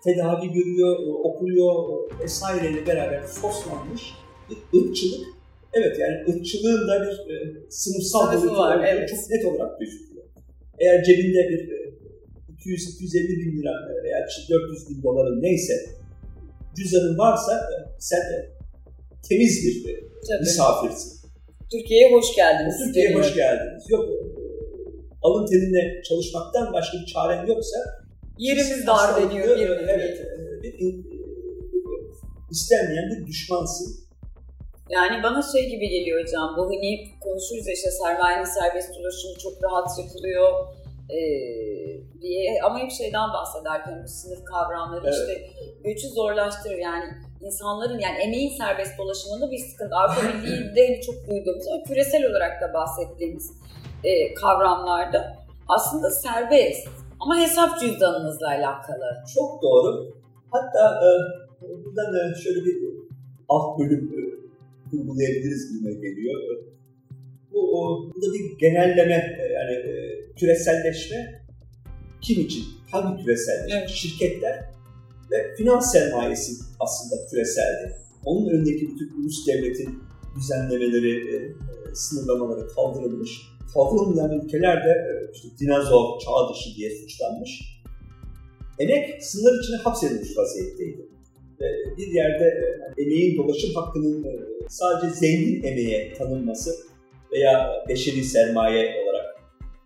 tedavi 0.04 0.52
görüyor, 0.52 0.92
e, 1.06 1.10
okuyor 1.28 1.74
e, 2.20 2.24
vesaireyle 2.24 2.86
beraber 2.86 3.22
soslanmış 3.22 4.02
bir 4.50 4.78
ırkçılık. 4.78 5.26
Evet 5.72 5.96
yani 5.98 6.16
ırkçılığın 6.28 6.88
da 6.88 7.02
bir 7.02 7.34
e, 7.34 7.36
sınıfsal 7.70 8.32
boyutu 8.32 8.56
var, 8.56 8.84
evet. 8.88 9.08
çok 9.08 9.30
net 9.30 9.44
olarak 9.44 9.80
gözüküyor. 9.80 10.24
Eğer 10.78 11.04
cebinde 11.04 11.48
bir 11.48 11.60
e, 11.72 11.78
200-250 12.66 13.28
bin 13.28 13.58
lira 13.58 13.70
e, 13.70 14.04
veya 14.04 14.26
işte 14.28 14.54
400 14.54 14.90
bin 14.90 15.02
doların 15.02 15.42
neyse 15.42 15.74
cüzdanın 16.76 17.18
varsa 17.18 17.52
e, 17.52 17.76
sen 17.98 18.20
de 18.20 18.50
temiz 19.28 19.64
bir 19.64 19.94
e, 19.94 20.40
misafirsin. 20.40 21.17
Türkiye'ye 21.72 22.12
hoş 22.12 22.36
geldiniz. 22.36 22.76
Türkiye'ye 22.84 23.14
hoş 23.14 23.34
geldiniz. 23.34 23.84
Yok 23.88 24.04
e, 24.10 24.14
alın 25.22 25.46
teninle 25.46 26.02
çalışmaktan 26.02 26.72
başka 26.72 26.98
bir 26.98 27.06
çaren 27.06 27.46
yoksa 27.46 27.78
Yerimiz 28.38 28.86
dar 28.86 29.22
deniyor 29.22 29.58
bir 29.58 29.68
e. 29.68 29.86
Evet. 29.88 30.20
e, 30.20 30.62
Bir, 30.62 30.72
e, 30.74 30.86
istenmeyen 32.50 33.08
bir 33.10 33.26
düşmansın. 33.26 34.08
Yani 34.90 35.22
bana 35.22 35.42
şey 35.52 35.68
gibi 35.70 35.88
geliyor 35.88 36.22
hocam, 36.22 36.54
bu 36.56 36.62
hani 36.66 36.90
konuşuruz 37.20 37.66
ya 37.66 37.74
işte 37.74 37.90
sermayenin 37.90 38.44
serbest 38.44 38.90
dolaşımı 38.94 39.34
çok 39.38 39.64
rahat 39.64 39.98
yapılıyor 39.98 40.48
ee, 41.10 41.20
diye 42.20 42.62
ama 42.64 42.78
hep 42.78 42.90
şeyden 42.90 43.28
bahsederken 43.32 44.02
bu 44.04 44.08
sınıf 44.08 44.44
kavramları 44.44 45.04
Evet. 45.04 45.14
işte 45.14 45.34
göçü 45.84 46.08
zorlaştırır 46.08 46.78
yani 46.78 47.04
insanların 47.40 47.98
yani 47.98 48.18
emeğin 48.18 48.58
serbest 48.58 48.98
dolaşımında 48.98 49.50
bir 49.50 49.58
sıkıntı. 49.58 49.94
Avrupa 49.94 50.38
Birliği'de 50.42 50.86
hani 50.86 51.00
çok 51.00 51.14
duyduğumuz 51.30 51.68
ama 51.68 51.82
küresel 51.82 52.30
olarak 52.30 52.62
da 52.62 52.74
bahsettiğimiz 52.74 53.52
e, 54.04 54.34
kavramlarda 54.34 55.36
aslında 55.68 56.10
serbest 56.10 56.88
ama 57.20 57.40
hesap 57.40 57.80
cüzdanınızla 57.80 58.48
alakalı. 58.48 59.04
Çok 59.34 59.62
doğru. 59.62 60.16
Hatta 60.50 61.00
e, 61.06 61.08
buradan 61.84 62.14
e, 62.14 62.42
şöyle 62.42 62.64
bir 62.64 62.76
alt 63.48 63.78
bölüm 63.78 64.04
e, 64.04 64.20
kurgulayabiliriz 64.90 65.72
gibime 65.72 65.94
geliyor. 65.94 66.64
Bu, 67.52 67.80
o, 67.80 68.10
bu 68.14 68.22
da 68.22 68.34
bir 68.34 68.58
genelleme 68.58 69.36
e, 69.40 69.52
yani 69.52 69.72
e, 69.72 69.92
küreselleşme 70.36 71.42
kim 72.20 72.40
için? 72.40 72.64
Hangi 72.92 73.24
küreselleşme? 73.24 73.78
Evet. 73.78 73.88
Şirketler 73.88 74.67
ve 75.30 75.54
finans 75.56 75.92
sermayesi 75.92 76.52
aslında 76.80 77.26
küreseldi. 77.30 77.96
Onun 78.24 78.48
önündeki 78.48 78.88
bütün 78.90 79.22
ulus 79.22 79.46
devletin 79.46 79.98
düzenlemeleri, 80.36 81.34
e, 81.34 81.36
e, 81.36 81.94
sınırlamaları 81.94 82.68
kaldırılmış. 82.68 83.30
Kaldırılmayan 83.74 84.40
ülkeler 84.40 84.84
de 84.84 84.90
e, 84.90 85.32
işte 85.34 85.48
dinozor, 85.60 86.20
çağ 86.20 86.50
dışı 86.50 86.76
diye 86.76 86.90
suçlanmış. 86.90 87.82
Emek 88.78 89.24
sınır 89.24 89.62
içine 89.62 89.76
hapsedilmiş 89.76 90.38
vaziyetteydi. 90.38 91.08
Ve 91.60 91.66
bir 91.96 92.06
yerde 92.06 92.44
e, 92.44 93.02
emeğin 93.02 93.38
dolaşım 93.38 93.74
hakkının 93.74 94.24
e, 94.24 94.32
sadece 94.68 95.14
zengin 95.14 95.62
emeğe 95.62 96.14
tanınması 96.14 96.70
veya 97.32 97.84
beşeri 97.88 98.24
sermaye 98.24 99.02
olarak 99.04 99.26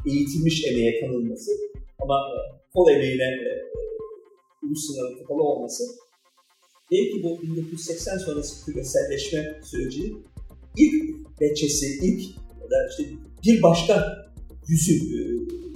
eğitilmiş 0.06 0.66
emeğe 0.66 1.00
tanınması 1.00 1.50
ama 1.98 2.14
e, 2.14 2.36
kol 2.74 2.90
emeğine 2.90 3.24
ulus 4.62 4.86
sınırı 4.86 5.18
kapalı 5.18 5.42
olması 5.42 5.84
belki 6.92 7.22
bu 7.22 7.42
1980 7.42 8.18
sonrası 8.18 8.64
küreselleşme 8.64 9.60
sürecinin 9.64 10.26
ilk 10.76 11.40
veçesi, 11.40 11.86
ilk 12.02 12.22
ya 12.62 12.70
da 12.70 12.76
işte 12.90 13.02
bir 13.44 13.62
başka 13.62 14.26
yüzü, 14.68 14.92
e, 14.92 15.20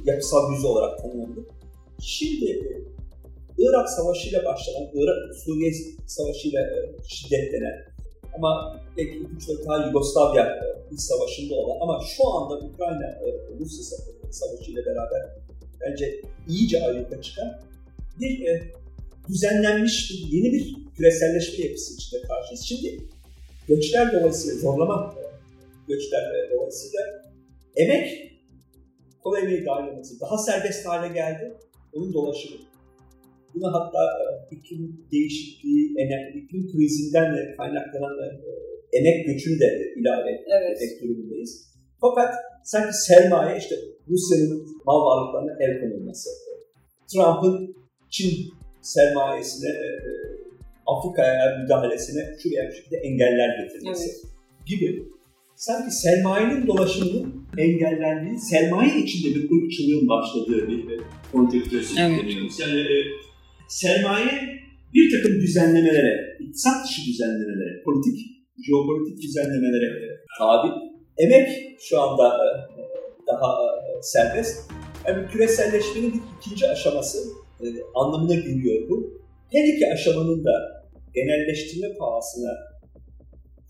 yapısal 0.04 0.52
yüzü 0.52 0.66
olarak 0.66 0.98
tanımlandı. 0.98 1.46
Şimdi 2.00 2.50
e, 2.50 2.82
Irak 3.58 3.90
Savaşı 3.90 4.28
ile 4.28 4.44
başlayan, 4.44 4.90
Irak 4.94 5.36
Suriye 5.44 5.72
Savaşı 6.06 6.48
ile 6.48 6.60
e, 6.60 6.76
şiddetlenen 7.08 7.96
ama 8.36 8.80
belki 8.96 9.18
ipuçları 9.18 9.64
daha 9.66 9.86
Yugoslavya 9.86 10.60
İç 10.92 11.00
Savaşı'nda 11.00 11.54
olan 11.54 11.78
ama 11.80 12.04
şu 12.16 12.28
anda 12.28 12.54
Ukrayna 12.54 13.18
Rusya 13.60 13.84
Sa- 13.84 14.32
Savaşı 14.32 14.70
ile 14.70 14.86
beraber 14.86 15.22
bence 15.80 16.22
iyice 16.48 16.86
ayyuka 16.86 17.22
çıkan 17.22 17.60
bir 18.20 18.46
e, 18.46 18.62
düzenlenmiş 19.28 20.10
bir, 20.10 20.36
yeni 20.36 20.52
bir 20.52 20.76
küreselleşme 20.96 21.64
yapısı 21.64 21.94
içinde 21.94 22.22
karşıyız. 22.22 22.62
Şimdi 22.68 22.98
göçler 23.68 24.12
dolayısıyla 24.12 24.58
zorlama 24.58 25.14
e, 25.18 25.22
göçler 25.88 26.22
e, 26.34 26.50
dolayısıyla 26.54 27.00
emek 27.76 28.32
kol 29.22 29.36
emeği 29.38 29.70
olması 29.70 30.20
daha 30.20 30.38
serbest 30.38 30.86
hale 30.86 31.14
geldi. 31.14 31.54
Onun 31.92 32.12
dolaşımı. 32.12 32.56
Buna 33.54 33.72
hatta 33.72 33.98
e, 34.22 34.54
iklim 34.56 35.06
değişikliği, 35.12 35.94
ener- 35.94 36.38
iklim 36.38 36.72
krizinden 36.72 37.36
de 37.36 37.54
kaynaklanan 37.56 38.18
e, 38.18 38.98
emek 38.98 39.26
göçünü 39.26 39.60
de 39.60 39.94
ilave 39.96 40.30
Evet. 40.30 40.82
etmek. 40.82 41.48
Fakat 42.00 42.34
sanki 42.64 42.96
sermaye 42.96 43.58
işte 43.58 43.74
Rusya'nın 44.08 44.66
mal 44.86 45.00
varlıklarına 45.06 45.56
el 45.64 45.80
konulması, 45.80 46.30
Trump'ın 47.12 47.76
Çin 48.10 48.52
sermayesine, 48.80 49.68
e, 49.68 49.72
e, 49.72 50.10
Afrika'ya 50.86 51.58
müdahalesine 51.62 52.22
şu 52.42 52.50
veya 52.50 52.70
bu 52.70 52.74
şekilde 52.74 52.96
engeller 52.96 53.64
getirmesi 53.64 54.10
gibi 54.66 55.02
sanki 55.56 55.90
sermayenin 55.90 56.66
dolaşımının 56.66 57.46
engellendiği, 57.58 58.38
sermaye 58.38 58.98
içinde 58.98 59.34
bir 59.34 59.44
ırkçılığın 59.44 60.08
başladığı 60.08 60.68
bir 60.68 60.90
e, 60.90 60.96
konjonktüre 61.32 61.82
sürükleniyoruz. 61.82 62.60
Yani 62.60 62.80
e, 62.80 62.96
sermaye 63.68 64.32
bir 64.94 65.16
takım 65.16 65.40
düzenlemelere, 65.40 66.36
iktisat 66.40 66.84
dışı 66.84 67.02
düzenlemelere, 67.10 67.82
politik, 67.84 68.18
jeopolitik 68.66 69.22
düzenlemelere 69.22 70.16
tabi. 70.38 70.68
Emek 71.18 71.48
şu 71.80 72.00
anda 72.00 72.28
e, 72.28 72.46
daha 73.26 73.52
e, 73.52 74.02
serbest. 74.02 74.70
Yani 75.08 75.28
küreselleşmenin 75.28 76.12
bir 76.12 76.20
ikinci 76.40 76.68
aşaması 76.68 77.18
e, 77.62 77.66
anlamına 77.94 78.34
geliyor 78.34 78.88
bu. 78.88 79.20
Her 79.52 79.64
iki 79.64 79.86
aşamanın 79.92 80.44
da 80.44 80.84
genelleştirme 81.14 81.96
pahasına 81.98 82.52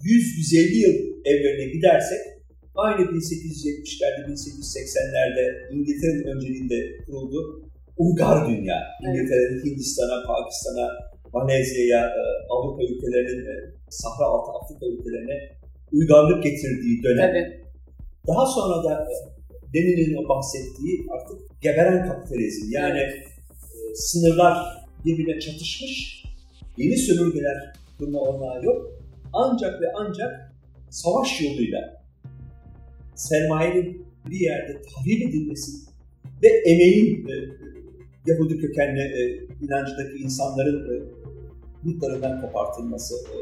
100-150 0.01 0.77
yıl 0.85 0.95
evveline 1.25 1.73
gidersek 1.73 2.21
aynı 2.75 3.01
1870'lerde, 3.01 4.21
1880'lerde 4.31 5.45
İngiltere'nin 5.75 6.37
önceliğinde 6.37 6.79
kuruldu 7.07 7.67
uygar 7.97 8.49
dünya. 8.49 8.79
İngiltere'nin 9.09 9.65
Hindistan'a, 9.65 10.27
Pakistan'a, 10.27 10.89
Malezya'ya, 11.33 12.03
e, 12.07 12.23
Avrupa 12.51 12.83
ülkelerinin, 12.83 13.47
e, 13.47 13.55
Sahra 13.91 14.25
altı 14.25 14.51
Afrika 14.59 14.87
ülkelerine 14.87 15.37
uygarlık 15.93 16.43
getirdiği 16.43 17.03
dönem. 17.03 17.31
Tabii. 17.31 17.67
Daha 18.29 18.47
sonra 18.47 18.85
da 18.85 19.07
e, 19.11 19.15
Lenin'in 19.75 20.29
bahsettiği 20.29 21.07
artık 21.15 21.61
geberen 21.61 22.09
kapitalizm 22.09 22.73
yani 22.73 22.99
e, 22.99 23.36
sınırlar 23.97 24.87
birbirine 25.05 25.41
çatışmış, 25.41 26.25
yeni 26.77 26.97
sömürgeler 26.99 27.73
kurma 27.99 28.19
olanağı 28.19 28.65
yok. 28.65 28.93
Ancak 29.33 29.83
ve 29.83 29.87
ancak 29.95 30.53
savaş 30.91 31.41
yoluyla 31.41 32.03
sermayenin 33.15 34.07
bir 34.31 34.41
yerde 34.41 34.73
tahrip 34.73 35.29
edilmesi 35.29 35.73
ve 36.43 36.49
emeğin 36.49 37.29
e, 37.29 37.35
Yahudi 38.27 38.59
kökenli 38.59 39.01
e, 39.01 39.21
inancındaki 39.65 40.19
insanların 40.19 40.79
e, 40.91 40.95
yurtlarından 41.85 42.41
kopartılması, 42.41 43.15
e, 43.15 43.37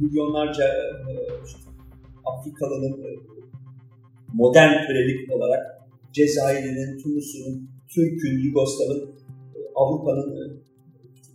milyonlarca 0.00 0.64
e, 0.64 1.12
işte, 1.46 1.58
Afrikalı'nın 2.24 3.04
e, 3.04 3.10
modern 4.32 4.86
kölelik 4.86 5.32
olarak 5.32 5.80
Cezayir'in, 6.12 6.98
Tunus'un, 6.98 7.70
Türk'ün, 7.88 8.38
Yugoslav'ın, 8.38 9.19
Avrupa'nın 9.80 10.28
e, 10.36 10.42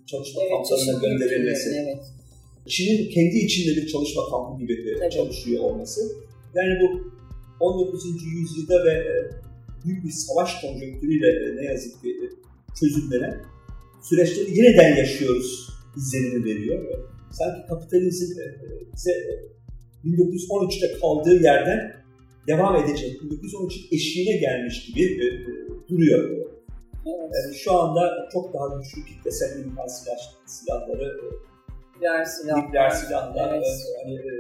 çalışma 0.06 0.42
Evet, 0.42 0.52
kamplarına 0.52 1.00
gönderilmesi. 1.06 1.70
Evet. 1.84 2.04
Çin'in 2.68 3.10
kendi 3.10 3.38
içinde 3.38 3.76
bir 3.76 3.88
çalışma 3.88 4.22
kampı 4.32 4.60
gibi 4.60 4.96
Tabii. 5.00 5.10
çalışıyor 5.10 5.64
olması. 5.64 6.02
Yani 6.56 6.74
bu 6.82 7.16
19. 7.60 8.06
yüzyılda 8.38 8.86
ve 8.86 8.92
e, 8.92 9.14
büyük 9.86 10.06
bir 10.06 10.12
savaş 10.12 10.62
konjonktürüyle 10.62 11.28
e, 11.28 11.56
ne 11.56 11.64
yazık 11.66 12.02
ki 12.02 12.30
çözümlenen 12.80 13.42
süreçleri 14.04 14.58
yeniden 14.58 14.96
yaşıyoruz 14.98 15.70
izlenimi 15.98 16.46
veriyor. 16.46 17.10
Sanki 17.32 17.68
kapitalizm 17.68 18.40
bize 18.96 19.12
e, 19.12 19.56
1913'te 20.06 21.00
kaldığı 21.00 21.44
yerden 21.44 21.96
devam 22.48 22.76
edecek, 22.76 23.22
1913'ün 23.22 23.96
eşiğine 23.96 24.38
gelmiş 24.38 24.86
gibi 24.86 25.20
duruyor. 25.90 26.55
Evet. 27.08 27.32
Yani 27.36 27.56
şu 27.56 27.72
anda 27.80 28.02
çok 28.34 28.54
daha 28.54 28.68
güçlü 28.78 29.06
kitlesel 29.06 29.60
imkan 29.60 29.88
silah, 29.88 30.16
silahları 30.46 31.04
e, 31.04 31.28
Nükleer 31.96 32.26
silahlar. 32.26 32.64
Nükleer 32.68 32.90
silahlar. 32.90 33.54
Evet. 33.54 33.66
e, 33.66 34.04
Hani, 34.04 34.16
e, 34.16 34.32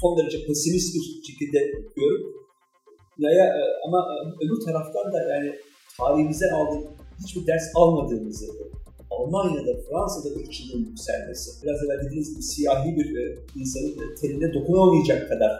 son 0.00 0.18
derece 0.18 0.46
pesimist 0.46 0.94
bir 0.94 1.32
şekilde 1.32 1.58
bakıyorum. 1.84 2.22
Dünyaya, 3.18 3.44
e, 3.44 3.62
ama 3.86 3.98
öbür 4.42 4.60
taraftan 4.66 5.12
da 5.12 5.22
yani 5.22 5.54
tarihimizden 5.98 6.54
aldığım 6.54 6.84
hiçbir 7.24 7.46
ders 7.46 7.62
almadığımızı, 7.74 8.46
Almanya'da, 9.10 9.72
Fransa'da 9.88 10.28
ırkçılığın 10.34 10.84
yükselmesi, 10.84 11.62
biraz 11.62 11.76
evvel 11.84 12.04
dediğiniz 12.06 12.30
gibi 12.34 12.42
siyahi 12.42 12.96
bir 12.96 13.38
insanın 13.60 14.14
teline 14.20 14.54
dokunamayacak 14.54 15.28
kadar 15.28 15.52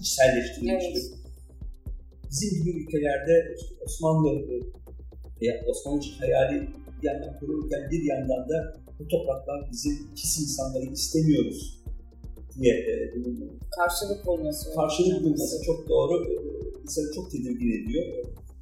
içselleştirilmiş 0.00 0.84
Evet. 0.88 1.12
bizim 2.30 2.64
gibi 2.64 2.82
ülkelerde 2.82 3.54
işte 3.60 3.74
Osmanlı 3.84 4.28
veya 5.42 5.64
Osmanlı 5.66 6.00
hayali 6.20 6.68
bir 7.02 7.08
yandan 7.08 7.38
kurulurken 7.40 7.90
bir 7.90 8.02
yandan 8.04 8.48
da 8.48 8.76
bu 8.98 9.08
topraklar 9.08 9.70
bizim 9.72 9.94
pis 10.16 10.40
insanları 10.40 10.84
istemiyoruz 10.84 11.78
diye 12.60 12.74
e, 12.74 13.12
Karşılık 13.76 14.26
bulması. 14.26 14.74
karşılık 14.74 15.24
bulması 15.24 15.62
çok 15.66 15.88
doğru. 15.88 16.24
e, 16.24 16.34
insanı 16.82 17.14
çok 17.14 17.30
tedirgin 17.30 17.84
ediyor. 17.84 18.04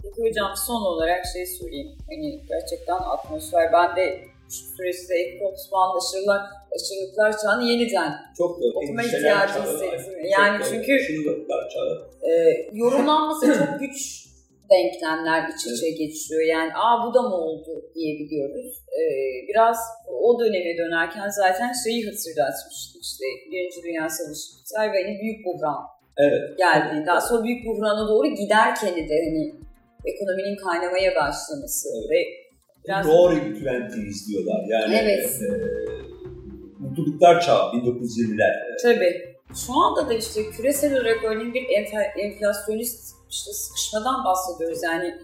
Peki 0.03 0.29
hocam 0.31 0.53
son 0.67 0.83
olarak 0.83 1.27
şey 1.33 1.47
söyleyeyim. 1.47 1.93
Hani 2.11 2.41
gerçekten 2.49 2.97
atmosfer. 2.97 3.73
Ben 3.73 3.97
de 3.97 4.21
şu 4.51 4.65
süresi 4.77 5.09
de 5.09 5.15
ek 5.15 5.45
Osmanlı 5.45 5.99
aşırılar, 5.99 6.41
aşırılıklar 6.75 7.39
çağını 7.43 7.65
yeniden 7.71 8.13
Çok 8.39 8.63
doğru. 8.63 8.73
Okuma 8.79 9.03
ihtiyacı 9.03 9.59
hissettim. 9.63 10.13
Yani 10.31 10.65
çünkü- 10.71 10.99
e, 12.23 12.33
yorumlanması 12.73 13.47
çok 13.47 13.81
güç 13.81 14.27
denklemler 14.71 15.41
iç 15.53 15.61
içe 15.73 15.91
geçiyor. 15.91 16.43
Yani 16.55 16.71
aa 16.75 17.07
bu 17.07 17.15
da 17.15 17.23
mı 17.23 17.35
oldu 17.35 17.73
diyebiliyoruz. 17.95 18.73
E, 19.01 19.03
biraz 19.49 19.79
o 20.23 20.41
döneme 20.41 20.79
dönerken 20.79 21.29
zaten 21.29 21.73
şeyi 21.85 22.01
hatırlatmıştı 22.07 22.99
işte 23.03 23.25
Birinci 23.51 23.83
Dünya 23.87 24.09
Savaşı 24.09 24.47
biter 24.59 24.93
ve 24.93 25.03
hani 25.05 25.19
büyük 25.23 25.47
buhran 25.47 25.81
Evet. 26.19 26.59
geldi. 26.59 27.07
Daha 27.07 27.21
sonra 27.21 27.45
büyük 27.45 27.67
buhrana 27.67 28.09
doğru 28.09 28.27
giderken 28.35 28.95
de 28.97 29.17
hani 29.27 29.43
ekonominin 30.11 30.57
kaynamaya 30.57 31.15
başlaması 31.15 31.89
Evet. 31.99 32.11
ve 32.11 32.19
biraz 32.85 33.07
Roaring 33.07 33.57
Twenties 33.59 34.29
diyorlar. 34.29 34.61
Yani 34.69 34.95
Evet. 35.03 35.27
e, 35.43 35.49
mutluluklar 36.79 37.41
çağı 37.41 37.73
1920'ler. 37.73 38.53
Tabii. 38.83 39.37
Şu 39.67 39.73
anda 39.73 40.09
da 40.09 40.15
işte 40.15 40.41
küresel 40.57 40.93
olarak 40.93 41.25
örneğin 41.25 41.55
bir 41.55 41.63
enf- 41.63 42.21
enflasyonist 42.21 43.17
işte 43.31 43.53
sıkışmadan 43.53 44.25
bahsediyoruz. 44.25 44.83
Yani 44.83 45.15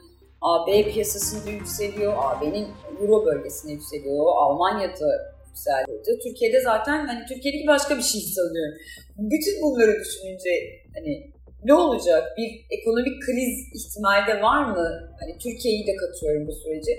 AB 0.41 0.93
piyasasında 0.93 1.51
yükseliyor, 1.51 2.13
AB'nin 2.17 2.69
Euro 3.01 3.27
bölgesinde 3.27 3.73
yükseliyor, 3.73 4.25
Almanya'da 4.37 5.11
yükseldi. 5.49 6.03
Türkiye'de 6.25 6.61
zaten 6.61 7.07
hani 7.07 7.27
Türkiye'deki 7.29 7.67
başka 7.67 7.99
bir 7.99 8.03
şey 8.03 8.21
sanıyorum. 8.21 8.75
Bütün 9.19 9.63
bunları 9.63 9.93
düşününce 10.01 10.51
hani 10.95 11.33
ne 11.65 11.75
olacak? 11.75 12.23
Bir 12.39 12.49
ekonomik 12.77 13.23
kriz 13.27 13.55
ihtimali 13.79 14.27
de 14.27 14.43
var 14.43 14.65
mı? 14.65 14.87
Hani 15.21 15.33
Türkiye'yi 15.39 15.87
de 15.87 15.97
katıyorum 15.97 16.47
bu 16.47 16.53
sürece. 16.53 16.93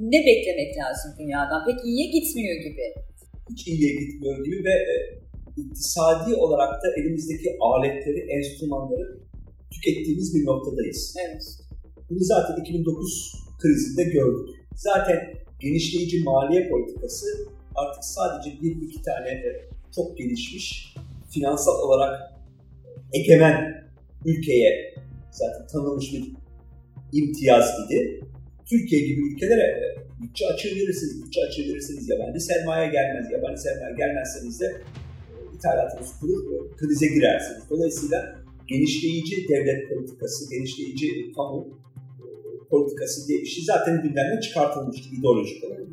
Ne 0.00 0.18
beklemek 0.26 0.70
lazım 0.80 1.10
dünyadan? 1.18 1.64
Pek 1.66 1.84
iyiye 1.84 2.06
gitmiyor 2.10 2.56
gibi. 2.66 2.94
hiç 3.50 3.66
iyiye 3.66 3.92
gitmiyor 4.00 4.44
gibi 4.44 4.64
ve 4.64 4.74
e, 4.92 4.94
iktisadi 5.56 6.34
olarak 6.34 6.72
da 6.82 6.86
elimizdeki 7.00 7.56
aletleri, 7.60 8.20
enstrümanları 8.36 9.22
tükettiğimiz 9.74 10.34
bir 10.34 10.46
noktadayız. 10.46 11.16
Evet. 11.26 11.42
Bunu 12.10 12.24
zaten 12.24 12.60
2009 12.60 13.34
krizinde 13.58 14.04
gördük. 14.04 14.48
Zaten 14.76 15.34
genişleyici 15.60 16.24
maliye 16.24 16.68
politikası 16.68 17.26
artık 17.74 18.04
sadece 18.04 18.62
bir 18.62 18.82
iki 18.82 19.02
tane 19.02 19.28
e, 19.28 19.68
çok 19.94 20.18
gelişmiş, 20.18 20.94
finansal 21.30 21.78
olarak 21.78 22.32
egemen 23.12 23.84
ülkeye 24.24 24.94
zaten 25.30 25.66
tanınmış 25.66 26.12
bir 26.12 26.24
imtiyaz 27.12 27.70
idi. 27.86 28.24
Türkiye 28.66 29.06
gibi 29.06 29.32
ülkelere 29.32 29.96
bütçe 30.22 30.46
açığı 30.46 30.68
verirsiniz, 30.68 31.24
bütçe 31.24 31.40
açığı 31.40 31.62
yabancı 32.12 32.40
sermaye 32.40 32.90
gelmez, 32.90 33.26
yabancı 33.32 33.62
sermaye 33.62 33.94
gelmezseniz 33.96 34.60
de 34.60 34.66
e, 34.66 35.56
ithalatınız 35.56 36.20
kurur, 36.20 36.76
krize 36.76 37.06
girersiniz. 37.06 37.62
Dolayısıyla 37.70 38.41
genişleyici 38.72 39.48
devlet 39.48 39.88
politikası, 39.88 40.50
genişleyici 40.50 41.32
kamu 41.36 41.68
e, 42.20 42.26
politikası 42.70 43.28
diye 43.28 43.40
bir 43.40 43.46
şey 43.46 43.64
zaten 43.64 44.02
gündemden 44.02 44.40
çıkartılmıştı 44.40 45.08
ideolojik 45.14 45.64
olarak. 45.64 45.86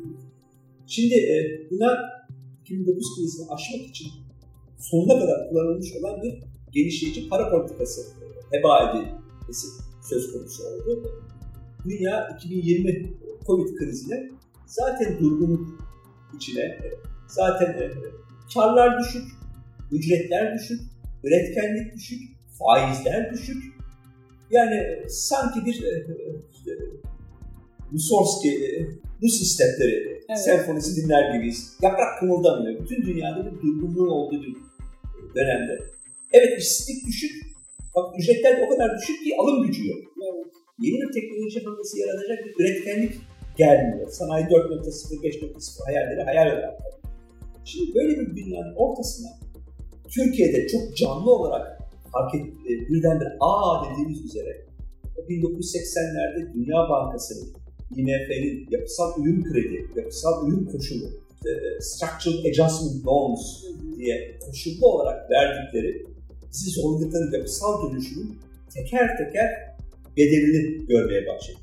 Şimdi 0.86 1.14
e, 1.14 1.34
buna 1.70 1.98
2009 2.64 3.16
krizini 3.16 3.46
aşmak 3.50 3.88
için 3.88 4.06
sonuna 4.78 5.18
kadar 5.18 5.48
kullanılmış 5.48 5.96
olan 5.96 6.22
bir 6.22 6.34
genişleyici 6.72 7.28
para 7.28 7.50
politikası 7.50 8.00
heba 8.50 8.90
edilmesi 8.90 9.66
söz 10.08 10.32
konusu 10.32 10.62
oldu. 10.64 11.22
Dünya 11.84 12.28
2020 12.36 13.14
Covid 13.46 13.76
krizine 13.76 14.30
zaten 14.66 15.18
durgunluk 15.18 15.68
içine, 16.36 16.62
e, 16.62 16.90
zaten 17.28 17.66
e, 17.66 17.90
karlar 18.54 19.00
düşük, 19.00 19.24
ücretler 19.92 20.54
düşük, 20.54 20.80
üretkenlik 21.24 21.94
düşük, 21.94 22.39
faizler 22.60 23.32
düşük. 23.32 23.62
Yani 24.50 24.74
e, 24.74 25.08
sanki 25.08 25.66
bir 25.66 25.84
e, 25.84 26.06
Mussorgsky, 27.92 28.54
e, 28.54 28.86
Rus 29.22 29.40
istekleri 29.42 30.20
Evet. 30.28 30.44
senfonisi 30.44 31.02
dinler 31.02 31.34
gibiyiz. 31.34 31.76
Yaprak 31.82 32.18
kımıldamıyor. 32.20 32.80
Bütün 32.80 33.02
dünyada 33.02 33.46
bir 33.46 33.62
durgunluğun 33.62 34.08
olduğu 34.08 34.42
bir 34.42 34.56
dönemde. 35.34 35.78
Evet 36.32 36.58
işsizlik 36.58 37.06
düşük. 37.06 37.32
Bak 37.96 38.14
ücretler 38.18 38.66
o 38.66 38.68
kadar 38.70 38.98
düşük 38.98 39.24
ki 39.24 39.36
alım 39.38 39.66
gücü 39.66 39.88
yok. 39.88 39.98
Evet. 40.22 40.46
Yeni 40.78 41.00
bir 41.00 41.12
teknoloji 41.12 41.64
hamlesi 41.64 42.00
yaratacak 42.00 42.38
bir 42.46 42.64
üretkenlik 42.64 43.14
gelmiyor. 43.56 44.10
Sanayi 44.10 44.44
4.0, 44.44 45.22
5.0 45.22 45.84
hayalleri 45.84 46.22
hayal 46.22 46.46
olarak. 46.46 46.80
Şimdi 47.64 47.94
böyle 47.94 48.20
bir 48.20 48.36
dünyanın 48.36 48.74
ortasına 48.76 49.28
Türkiye'de 50.08 50.68
çok 50.68 50.96
canlı 50.96 51.32
olarak 51.32 51.79
fark 52.12 52.34
et, 52.34 52.46
e, 52.46 52.88
birdenbire 52.88 53.36
aa 53.40 53.90
dediğimiz 53.90 54.24
üzere 54.24 54.66
1980'lerde 55.28 56.54
Dünya 56.54 56.88
Bankası'nın, 56.90 57.52
IMF'nin 57.96 58.66
yapısal 58.70 59.22
uyum 59.22 59.44
kredi, 59.44 59.86
yapısal 59.96 60.46
uyum 60.46 60.66
koşulu, 60.72 61.04
e, 61.46 61.50
Structural 61.80 62.38
Adjustment 62.38 63.06
Loans 63.06 63.64
diye 63.96 64.38
koşullu 64.46 64.86
olarak 64.86 65.30
verdikleri 65.30 66.06
bizi 66.52 66.70
zorladıkları 66.70 67.36
yapısal 67.36 67.90
dönüşümün 67.90 68.38
teker 68.74 69.16
teker 69.18 69.76
bedelini 70.16 70.86
görmeye 70.86 71.26
başladık. 71.26 71.60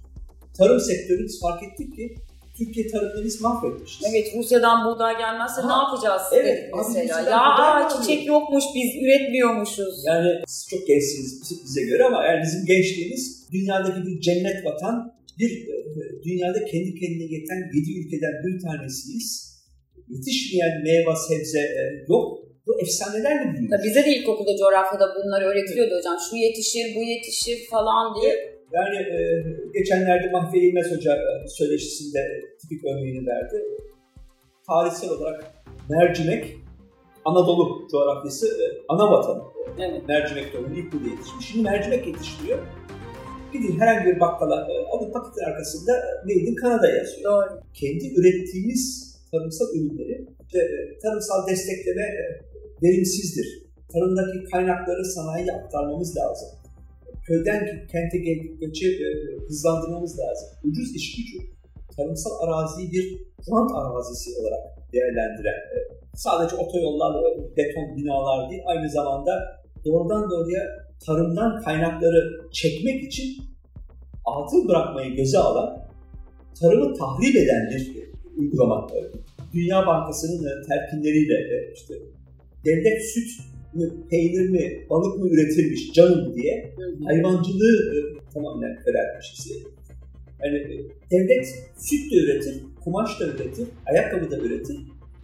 Tarım 0.57 0.79
sektörü 0.79 1.23
biz 1.23 1.41
fark 1.41 1.63
ettik 1.63 1.95
ki 1.95 2.15
Türkiye 2.57 2.87
tarımını 2.87 3.25
biz 3.25 3.41
mahvetmişiz. 3.41 4.01
Evet 4.09 4.27
Rusya'dan 4.37 4.77
buğday 4.85 5.17
gelmezse 5.17 5.61
Ha, 5.61 5.67
ne 5.67 5.77
yapacağız 5.83 6.21
evet, 6.33 6.59
mesela. 6.77 7.29
Ya 7.29 7.39
aa, 7.39 7.89
çiçek 7.89 8.27
yokmuş 8.27 8.63
biz 8.75 8.89
üretmiyormuşuz. 9.03 9.95
Yani 10.05 10.29
siz 10.47 10.67
çok 10.69 10.87
gençsiniz 10.87 11.29
bize 11.65 11.83
göre 11.85 12.03
ama 12.03 12.25
yani 12.25 12.39
bizim 12.45 12.65
gençliğimiz 12.65 13.23
dünyadaki 13.53 13.99
bir 14.07 14.21
cennet 14.21 14.65
vatan, 14.65 14.95
bir 15.39 15.51
e, 15.51 15.75
dünyada 16.25 16.65
kendi 16.65 16.95
kendine 16.99 17.27
yeten 17.35 17.59
yedi 17.75 17.91
ülkeden 17.99 18.33
bir 18.43 18.61
tanesiyiz. 18.65 19.27
Yetişmeyen 20.07 20.75
meyve 20.83 21.15
sebze 21.27 21.59
e, 21.59 21.83
yok. 22.09 22.47
Bu 22.67 22.81
efsanelerle. 22.81 23.67
Tabii 23.69 23.83
bize 23.83 24.05
de 24.05 24.09
ilkokulda 24.15 24.57
coğrafyada 24.57 25.05
bunlar 25.15 25.41
öğretiliyordu 25.41 25.93
hocam. 25.97 26.17
Şu 26.29 26.35
yetişir, 26.35 26.95
bu 26.95 27.03
yetişir 27.03 27.57
falan 27.71 28.21
diye. 28.21 28.56
Yani 28.73 28.97
e, 28.97 29.43
geçenlerde 29.73 30.31
Mahfiye 30.31 30.63
İlmez 30.63 30.91
Hoca 30.91 31.15
e, 31.15 31.47
söyleşisinde 31.47 32.19
tipik 32.61 32.85
örneğini 32.85 33.27
verdi. 33.27 33.63
Tarihsel 34.67 35.09
olarak 35.09 35.53
mercimek 35.89 36.57
Anadolu 37.25 37.87
coğrafyası 37.91 38.47
e, 38.47 38.65
ana 38.87 39.11
vatanı. 39.11 39.43
Evet. 39.79 40.01
Mercimek 40.07 40.51
tohumu 40.51 40.75
ilk 40.75 40.93
burada 40.93 41.09
yetişmiş. 41.09 41.45
Şimdi 41.47 41.63
mercimek 41.63 42.07
yetiştiriyor. 42.07 42.59
Gidin 43.53 43.79
herhangi 43.79 44.05
bir 44.05 44.19
bakkala 44.19 44.67
e, 44.71 44.73
alın 44.91 45.11
paketin 45.11 45.43
arkasında 45.43 45.91
Made 46.23 46.33
in 46.33 46.55
Canada 46.61 46.87
yazıyor. 46.87 47.31
Doğru. 47.31 47.59
Kendi 47.73 48.05
ürettiğimiz 48.19 49.15
tarımsal 49.31 49.65
ürünleri 49.75 50.27
işte, 50.45 50.59
e, 50.59 50.99
tarımsal 50.99 51.47
destekleme 51.47 52.01
e, 52.01 52.23
verimsizdir. 52.83 53.47
Tarımdaki 53.93 54.43
kaynakları 54.51 55.05
sanayiye 55.05 55.53
aktarmamız 55.53 56.17
lazım. 56.17 56.49
Köyden 57.27 57.87
kente 57.91 58.17
gel- 58.17 58.57
göçü 58.61 58.87
e, 59.05 59.07
hızlandırmamız 59.47 60.19
lazım. 60.19 60.47
Ucuz 60.63 60.95
iş 60.95 61.15
gücü, 61.15 61.37
tarımsal 61.97 62.31
araziyi 62.43 62.91
bir 62.91 63.05
rant 63.51 63.71
arazisi 63.75 64.29
olarak 64.39 64.63
değerlendiren, 64.93 65.59
e, 65.73 65.77
sadece 66.15 66.55
otoyollar, 66.55 67.11
e, 67.23 67.57
beton 67.57 67.97
binalar 67.97 68.49
değil, 68.49 68.61
aynı 68.65 68.89
zamanda 68.89 69.31
doğrudan 69.85 70.31
doğruya 70.31 70.63
tarımdan 71.05 71.61
kaynakları 71.63 72.49
çekmek 72.51 73.03
için 73.03 73.29
atıl 74.25 74.67
bırakmayı 74.67 75.15
göze 75.15 75.37
alan, 75.37 75.87
tarımı 76.59 76.93
tahrip 76.93 77.35
eden 77.35 77.69
bir 77.71 78.07
uygulama. 78.37 78.87
Dünya 79.53 79.87
Bankası'nın 79.87 80.43
e, 80.45 80.67
telkinleriyle 80.67 81.33
e, 81.33 81.73
işte 81.73 81.93
devlet 82.65 83.11
süt 83.13 83.29
mü, 83.77 83.93
peynir 84.09 84.49
mi, 84.49 84.85
balık 84.89 85.19
mı 85.19 85.29
üretilmiş 85.29 85.91
canım 85.93 86.35
diye 86.35 86.73
hayvancılığı 87.05 87.95
e, 87.95 87.97
tamamen 88.33 88.75
köreltmiş 88.85 89.33
bize. 89.37 89.55
Yani 90.43 90.57
e, 90.57 90.75
devlet 91.11 91.45
süt 91.77 92.11
de 92.11 92.15
üretir, 92.15 92.55
kumaş 92.83 93.19
da 93.19 93.25
üretir, 93.25 93.67
ayakkabı 93.85 94.31
da 94.31 94.37
üretir, 94.37 94.77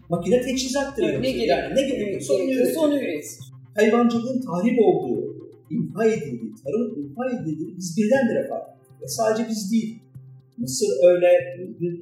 makine 0.10 0.42
teçhizat 0.42 0.98
da 0.98 1.02
Ne 1.02 1.08
üretir. 1.08 1.24
gerek, 1.34 1.48
yani 1.48 1.76
ne 1.76 1.82
gerekiyorsa 1.82 2.34
onu 2.34 2.42
gerekiyorsa 2.42 2.72
üretir. 2.72 2.88
onu 2.88 2.98
üretir. 3.04 3.40
Hayvancılığın 3.76 4.42
tahrip 4.42 4.80
olduğu, 4.80 5.36
imha 5.72 6.06
edildiği, 6.06 6.52
tarım 6.64 7.00
imha 7.00 7.26
edildiği 7.30 7.78
biz 7.78 7.98
birdenbire 7.98 8.48
fark 8.48 8.64
ettik. 8.70 9.02
Ve 9.02 9.08
sadece 9.08 9.50
biz 9.50 9.72
değil. 9.72 10.00
Mısır 10.58 10.88
öyle, 11.10 11.28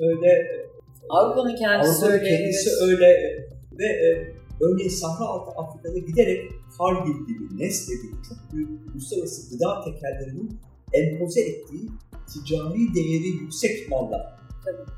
öyle, 0.01 0.47
Avrupa'nın 1.09 1.55
kendisi 1.55 1.89
Avrupa'nın 1.91 2.11
öyle. 2.11 2.29
kendisi 2.29 2.69
öyle 2.83 3.07
ve 3.79 3.85
e, 3.85 4.07
örneğin 4.61 4.89
Sahra 4.89 5.25
Altı 5.25 5.51
Afrika'da 5.51 5.97
giderek 5.97 6.51
Cargill 6.79 7.27
gibi, 7.27 7.63
Nestle 7.63 7.93
gibi 7.95 8.15
çok 8.29 8.53
büyük 8.53 8.69
uluslararası 8.93 9.49
gıda 9.49 9.81
tekellerinin 9.83 10.59
empoze 10.93 11.41
ettiği 11.41 11.89
ticari 12.33 12.95
değeri 12.95 13.27
yüksek 13.27 13.89
mallar. 13.89 14.39
Tabii. 14.65 14.91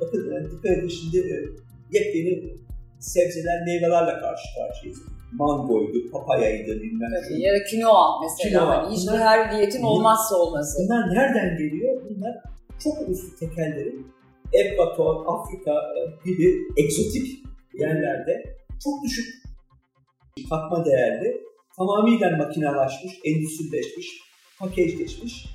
Bakın 0.00 0.32
e, 0.32 0.50
dikkat 0.50 0.78
edin 0.78 0.88
şimdi 0.88 1.18
e, 1.18 1.36
yepyeni 1.98 2.54
sebzeler, 2.98 3.62
meyvelerle 3.66 4.20
karşı 4.20 4.48
karşıyayız. 4.58 4.98
Mangoydu, 5.32 6.10
papayaydı 6.10 6.82
bilmem 6.82 7.10
şu. 7.28 7.34
Ya 7.34 7.54
da 7.54 7.64
kinoa 7.70 8.20
mesela. 8.22 8.48
Kinoa. 8.48 8.84
Hani 8.84 8.96
hiçbir 8.96 9.18
her 9.18 9.52
diyetin 9.52 9.82
olmazsa 9.82 10.36
olmazı. 10.36 10.78
Bunlar 10.84 11.14
nereden 11.14 11.58
geliyor? 11.58 12.02
Bunlar 12.10 12.34
çok 12.84 13.08
uluslu 13.08 13.36
tekellerin 13.36 14.06
Ekvator, 14.52 15.24
Afrika 15.26 15.72
e, 15.72 16.30
gibi 16.30 16.66
egzotik 16.76 17.44
yerlerde 17.74 18.57
çok 18.84 19.04
düşük 19.04 19.48
katma 20.50 20.84
değerli, 20.84 21.40
tamamıyla 21.76 22.36
makinalaşmış, 22.36 23.12
endüstrileşmiş, 23.24 24.20
paketleşmiş 24.58 25.46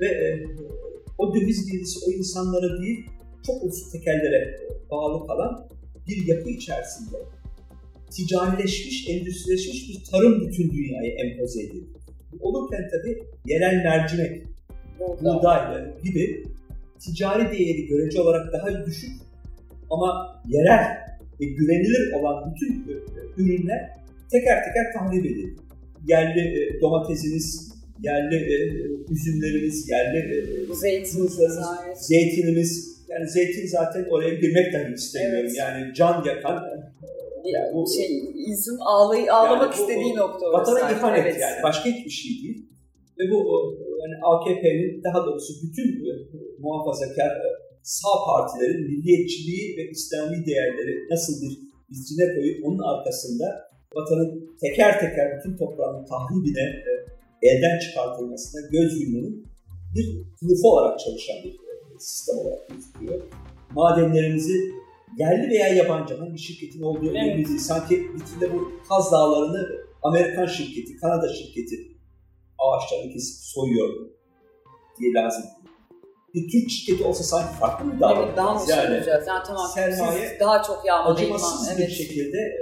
ve 0.00 0.06
e, 0.06 0.46
o 1.18 1.34
döviz 1.34 1.72
girdisi 1.72 1.98
o 2.08 2.12
insanlara 2.12 2.82
değil, 2.82 3.06
çok 3.46 3.62
uluslu 3.62 3.90
tekellere 3.92 4.60
bağlı 4.90 5.26
kalan 5.26 5.68
bir 6.08 6.26
yapı 6.26 6.50
içerisinde 6.50 7.16
ticarileşmiş, 8.10 9.08
endüstrileşmiş 9.08 9.88
bir 9.88 10.04
tarım 10.10 10.40
bütün 10.40 10.70
dünyaya 10.70 11.14
empoze. 11.14 11.60
Bu 12.32 12.48
Olurken 12.48 12.88
tabii 12.90 13.22
yerel 13.46 13.76
mercimek, 13.76 14.46
buğday 15.00 16.00
gibi 16.04 16.44
ticari 16.98 17.52
değeri 17.52 17.86
görece 17.86 18.20
olarak 18.20 18.52
daha 18.52 18.86
düşük 18.86 19.10
ama 19.90 20.40
yerel 20.48 21.07
ve 21.40 21.44
güvenilir 21.58 22.12
olan 22.12 22.36
bütün 22.54 22.72
e, 22.92 22.94
ürünler 23.40 23.80
teker 24.32 24.58
teker 24.64 24.86
tahrip 24.94 25.26
edildi. 25.26 25.56
Yerli 26.06 26.40
e, 26.40 26.80
domatesimiz, 26.80 27.72
yerli 28.02 28.36
e, 28.54 28.56
üzümlerimiz, 29.14 29.88
yerli 29.90 30.18
e, 30.18 30.74
Zeytin, 30.74 31.22
muzlarımız, 31.22 31.58
evet. 31.86 31.98
zeytinimiz, 31.98 32.98
yani 33.08 33.28
zeytin 33.28 33.66
zaten 33.66 34.04
oraya 34.10 34.34
girmek 34.34 34.72
dahi 34.74 34.92
istemiyorum. 34.94 35.46
Evet. 35.50 35.58
Yani 35.58 35.94
can 35.94 36.24
yakan 36.24 36.56
Yani 37.54 37.74
bu- 37.74 37.86
şey, 37.96 38.10
insan 38.50 38.76
ağlay 38.92 39.30
ağlamak 39.30 39.62
Yani 39.62 39.70
bu- 39.78 39.80
istediği 39.82 40.16
nokta 40.16 40.46
orası. 40.46 40.72
vatana 40.72 40.80
sanki. 40.80 40.94
ihanet 40.98 41.22
Evet. 41.22 41.36
yani. 41.40 41.62
Başka 41.62 41.84
hiçbir 41.90 42.10
şey 42.10 42.32
değil. 42.42 42.58
Ve 43.18 43.24
bu 43.32 43.38
yani 44.02 44.14
AKP'nin 44.30 45.02
daha 45.04 45.26
doğrusu 45.26 45.52
bütün 45.64 45.88
muhafazakar 46.58 47.32
sağ 47.88 48.14
partilerin 48.26 48.82
milliyetçiliği 48.90 49.76
ve 49.76 49.90
İslami 49.90 50.46
değerleri 50.46 51.08
nasıl 51.10 51.42
bir 51.42 51.52
vitrine 51.90 52.34
koyup 52.34 52.66
onun 52.66 52.78
arkasında 52.78 53.46
vatanın 53.96 54.56
teker 54.60 55.00
teker 55.00 55.38
bütün 55.38 55.56
toprağının 55.56 56.04
tahribine 56.06 56.66
elden 57.42 57.78
çıkartılmasına 57.78 58.60
göz 58.70 59.00
yummanın 59.00 59.46
bir 59.94 60.06
kılıfı 60.40 60.68
olarak 60.68 61.00
çalışan 61.00 61.36
bir 61.44 61.50
e, 61.50 61.98
sistem 61.98 62.38
olarak 62.38 62.68
gözüküyor. 62.68 63.22
Madenlerimizi 63.70 64.58
yerli 65.18 65.50
veya 65.50 65.68
yabancı 65.68 66.14
hangi 66.14 66.38
şirketin 66.38 66.82
olduğu 66.82 67.10
önemli 67.10 67.30
Evet. 67.30 67.48
değil. 67.48 67.58
Sanki 67.58 67.94
vitrinde 67.94 68.54
bu 68.54 68.72
Kaz 68.88 69.12
Dağları'nı 69.12 69.68
Amerikan 70.02 70.46
şirketi, 70.46 70.96
Kanada 70.96 71.28
şirketi 71.28 71.76
ağaçlarını 72.58 73.12
kesip 73.12 73.36
soyuyor 73.44 73.88
diye 75.00 75.12
lazım. 75.12 75.44
Bir 76.34 76.50
Türk 76.52 76.70
şirketi 76.70 77.04
olsa 77.04 77.24
sanki 77.24 77.58
farklı 77.60 77.84
mı 77.84 78.00
davranırız? 78.00 78.26
Evet, 78.26 78.36
daha 78.36 78.54
mı 78.54 78.60
yani 78.70 78.96
olacağız? 78.96 79.26
Yani 79.28 79.42
tamam, 79.46 79.66
sermaye 79.74 80.28
siz 80.28 80.40
daha 80.40 80.62
çok 80.62 80.86
yağmalayın. 80.86 81.16
acımasız 81.32 81.68
Evet. 81.68 81.88
bir 81.88 81.94
şekilde 81.94 82.38
e, 82.38 82.60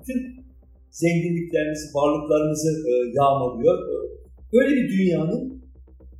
bütün 0.00 0.46
zenginliklerimizi, 0.90 1.94
varlıklarımızı 1.94 2.70
e, 2.88 2.92
yağmalıyor. 3.14 3.78
E, 3.88 4.12
Böyle 4.52 4.70
bir 4.76 4.88
dünyanın 4.98 5.62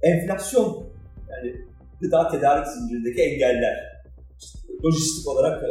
enflasyon 0.02 0.86
yani 1.30 1.54
gıda 2.00 2.28
tedarik 2.28 2.66
zincirindeki 2.68 3.22
engeller, 3.22 3.76
lojistik 4.84 5.28
olarak 5.28 5.62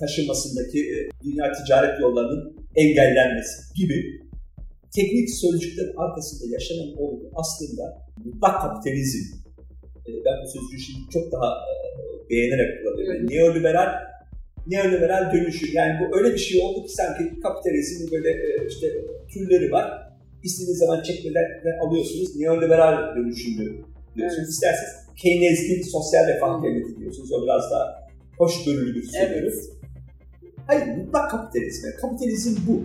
taşınmasındaki 0.00 1.08
dünya 1.24 1.52
ticaret 1.52 2.00
yollarının 2.00 2.56
engellenmesi 2.76 3.74
gibi 3.74 4.20
teknik 4.94 5.30
sözcüklerin 5.30 5.96
arkasında 5.96 6.52
yaşanan 6.52 6.92
olgu 6.98 7.30
aslında 7.34 8.06
mutlak 8.24 8.62
kapitalizm. 8.62 9.39
E, 10.16 10.24
Ben 10.26 10.36
bu 10.42 10.48
sözcüğü 10.48 10.80
şimdi 10.86 11.00
çok 11.12 11.32
daha 11.32 11.48
e, 11.68 11.72
beğenerek 12.30 12.70
kullanıyorum. 12.78 13.26
Neoliberal 13.30 13.90
neoliberal 14.66 15.32
dönüşü. 15.32 15.76
Yani 15.76 15.92
bu 16.00 16.18
öyle 16.18 16.34
bir 16.34 16.38
şey 16.38 16.62
oldu 16.62 16.82
ki 16.86 16.92
sanki 16.92 17.40
kapitalizmin 17.40 18.10
böyle 18.12 18.30
e, 18.30 18.66
işte 18.68 18.86
türleri 19.32 19.72
var. 19.72 20.10
İstediğiniz 20.42 20.78
zaman 20.78 21.02
çekmeden 21.02 21.78
alıyorsunuz. 21.84 22.36
Neoliberal 22.36 23.16
dönüşümü 23.16 23.64
diyorsunuz. 24.16 24.38
Evet. 24.38 24.48
İsterseniz 24.48 24.92
Keynes'in 25.16 25.82
sosyal 25.82 26.28
refah 26.28 26.62
devleti 26.62 26.96
diyorsunuz. 27.00 27.32
O 27.32 27.42
biraz 27.42 27.70
daha 27.70 28.08
hoşgörülü 28.38 28.94
bir 28.94 29.02
söylüyoruz. 29.02 29.70
Hayır, 30.66 30.96
mutlak 30.96 31.30
kapitalizm. 31.30 31.86
Yani 31.86 31.96
kapitalizm 31.96 32.56
bu. 32.68 32.82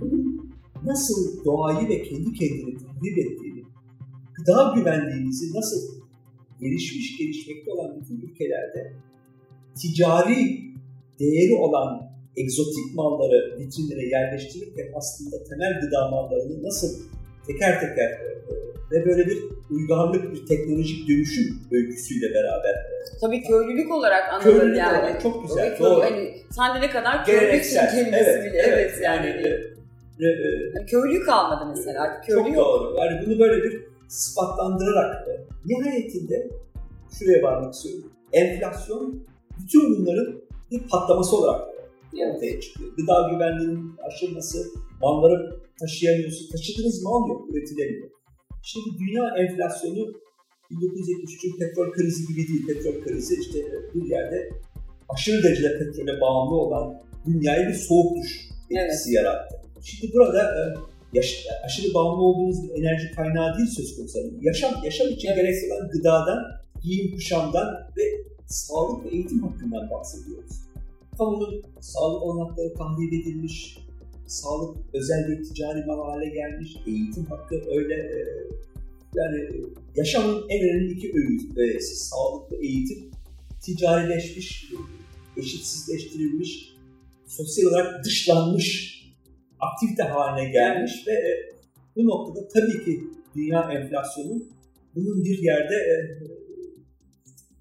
Bunun 0.00 0.52
nasıl 0.84 1.44
doğayı 1.44 1.88
ve 1.88 2.02
kendi 2.02 2.32
kendini 2.32 2.74
tahrip 2.78 3.18
ettiğini, 3.18 3.62
gıda 4.34 4.72
güvenliğimizi 4.76 5.54
nasıl 5.54 5.97
gelişmiş, 6.60 7.18
gelişmekte 7.18 7.70
olan 7.70 8.00
bütün 8.00 8.20
ülkelerde 8.26 8.92
ticari 9.82 10.60
değeri 11.20 11.54
olan 11.54 12.08
egzotik 12.36 12.94
malları 12.94 13.58
vitrinlere 13.58 14.06
yerleştirirken 14.06 14.88
aslında 14.94 15.44
temel 15.44 15.80
gıda 15.80 16.10
mallarını 16.10 16.62
nasıl 16.62 16.88
teker 17.46 17.80
teker 17.80 18.10
e, 18.10 18.38
ve 18.92 19.06
böyle 19.06 19.26
bir 19.26 19.38
uygarlık, 19.70 20.34
bir 20.34 20.46
teknolojik 20.46 21.08
dönüşüm 21.08 21.60
öyküsüyle 21.72 22.34
beraber 22.34 22.74
Tabii 23.20 23.42
köylülük 23.42 23.92
olarak 23.92 24.32
anılır 24.32 24.44
Köylülük 24.58 24.78
yani. 24.78 24.98
olarak 24.98 25.20
çok 25.22 25.48
güzel, 25.48 25.76
köy- 25.76 25.80
doğru. 25.84 26.02
Hani 26.02 26.34
sen 26.50 26.76
de 26.76 26.80
ne 26.80 26.90
kadar 26.90 27.26
geleneksel, 27.26 27.90
kelimesi 27.90 28.30
evet, 28.30 28.44
bile. 28.44 28.58
Evet, 28.58 28.94
yani. 29.02 29.26
e, 29.26 29.48
e, 30.20 30.26
e, 30.26 30.72
Yani 30.76 30.86
köylü 30.86 31.20
kalmadı 31.24 31.64
mesela 31.76 32.20
köylü 32.20 32.38
Çok 32.38 32.48
yok. 32.54 32.66
doğru. 32.66 32.96
Yani 32.98 33.26
bunu 33.26 33.38
böyle 33.38 33.64
bir 33.64 33.82
sıfatlandırarak 34.08 35.28
e, 35.28 35.32
nihayetinde 35.66 36.50
şuraya 37.18 37.42
varmak 37.42 37.74
istiyorum. 37.74 38.12
Enflasyon 38.32 39.26
bütün 39.58 39.96
bunların 39.96 40.40
bir 40.70 40.88
patlaması 40.88 41.36
olarak 41.36 41.68
ortaya 42.34 42.60
çıkıyor. 42.60 42.96
Gıda 42.96 43.28
güvenliğinin 43.32 43.96
aşılması, 44.06 44.58
malları 45.00 45.60
taşıyamıyorsun. 45.80 46.50
Taşıdığınız 46.52 47.02
mal 47.02 47.28
yok, 47.28 47.50
üretilemiyor. 47.50 48.10
Şimdi 48.62 48.88
dünya 48.98 49.24
enflasyonu 49.36 50.12
1973'ün 50.70 51.58
petrol 51.58 51.92
krizi 51.92 52.26
gibi 52.26 52.48
değil. 52.48 52.66
Petrol 52.66 53.02
krizi 53.04 53.34
işte 53.40 53.58
bir 53.94 54.10
yerde 54.10 54.50
aşırı 55.08 55.42
derecede 55.42 55.78
petrole 55.78 56.20
bağımlı 56.20 56.54
olan 56.54 57.02
dünyaya 57.26 57.68
bir 57.68 57.74
soğuk 57.74 58.16
duş 58.16 58.48
etkisi 58.70 59.12
yarattı. 59.12 59.56
Şimdi 59.82 60.12
burada 60.14 60.74
e, 61.14 61.16
yaş- 61.18 61.46
aşırı 61.64 61.94
bağımlı 61.94 62.22
olduğunuz 62.22 62.62
bir 62.62 62.70
enerji 62.82 63.10
kaynağı 63.16 63.58
değil 63.58 63.68
söz 63.68 63.96
konusu. 63.96 64.18
Yani 64.18 64.32
Yaşam, 64.40 64.74
yaşam 64.84 65.08
için 65.08 65.28
gerekli 65.28 65.72
olan 65.72 65.88
gıdadan, 65.90 66.38
giyim 66.82 67.14
kuşamdan 67.14 67.74
ve 67.96 68.02
sağlık 68.46 69.04
ve 69.04 69.08
eğitim 69.08 69.42
hakkından 69.42 69.90
bahsediyoruz. 69.90 70.52
Kamunun 71.18 71.62
sağlık 71.80 72.22
olanakları 72.22 72.74
tahrip 72.74 73.12
edilmiş, 73.12 73.78
sağlık 74.26 74.76
özel 74.94 75.28
bir 75.28 75.44
ticari 75.44 75.84
mal 75.86 76.10
hale 76.10 76.28
gelmiş, 76.28 76.76
eğitim 76.86 77.24
hakkı 77.26 77.54
öyle 77.68 77.94
e, 77.94 78.18
yani 79.14 79.40
e, 79.40 79.56
yaşamın 79.96 80.44
en 80.48 80.60
önemli 80.68 80.92
iki 80.92 81.12
öğü- 81.12 81.56
öğesi, 81.60 81.96
sağlık 81.96 82.52
ve 82.52 82.56
eğitim 82.66 83.10
ticarileşmiş, 83.62 84.72
eşitsizleştirilmiş, 85.36 86.74
sosyal 87.26 87.66
olarak 87.70 88.04
dışlanmış 88.04 88.97
aktivite 89.60 90.02
haline 90.02 90.50
gelmiş 90.50 91.04
ve 91.06 91.12
e, 91.12 91.32
bu 91.96 92.06
noktada 92.06 92.48
tabii 92.48 92.84
ki 92.84 93.00
dünya 93.36 93.60
enflasyonu 93.72 94.42
bunun 94.94 95.24
bir 95.24 95.38
yerde 95.38 95.74
e, 95.74 95.94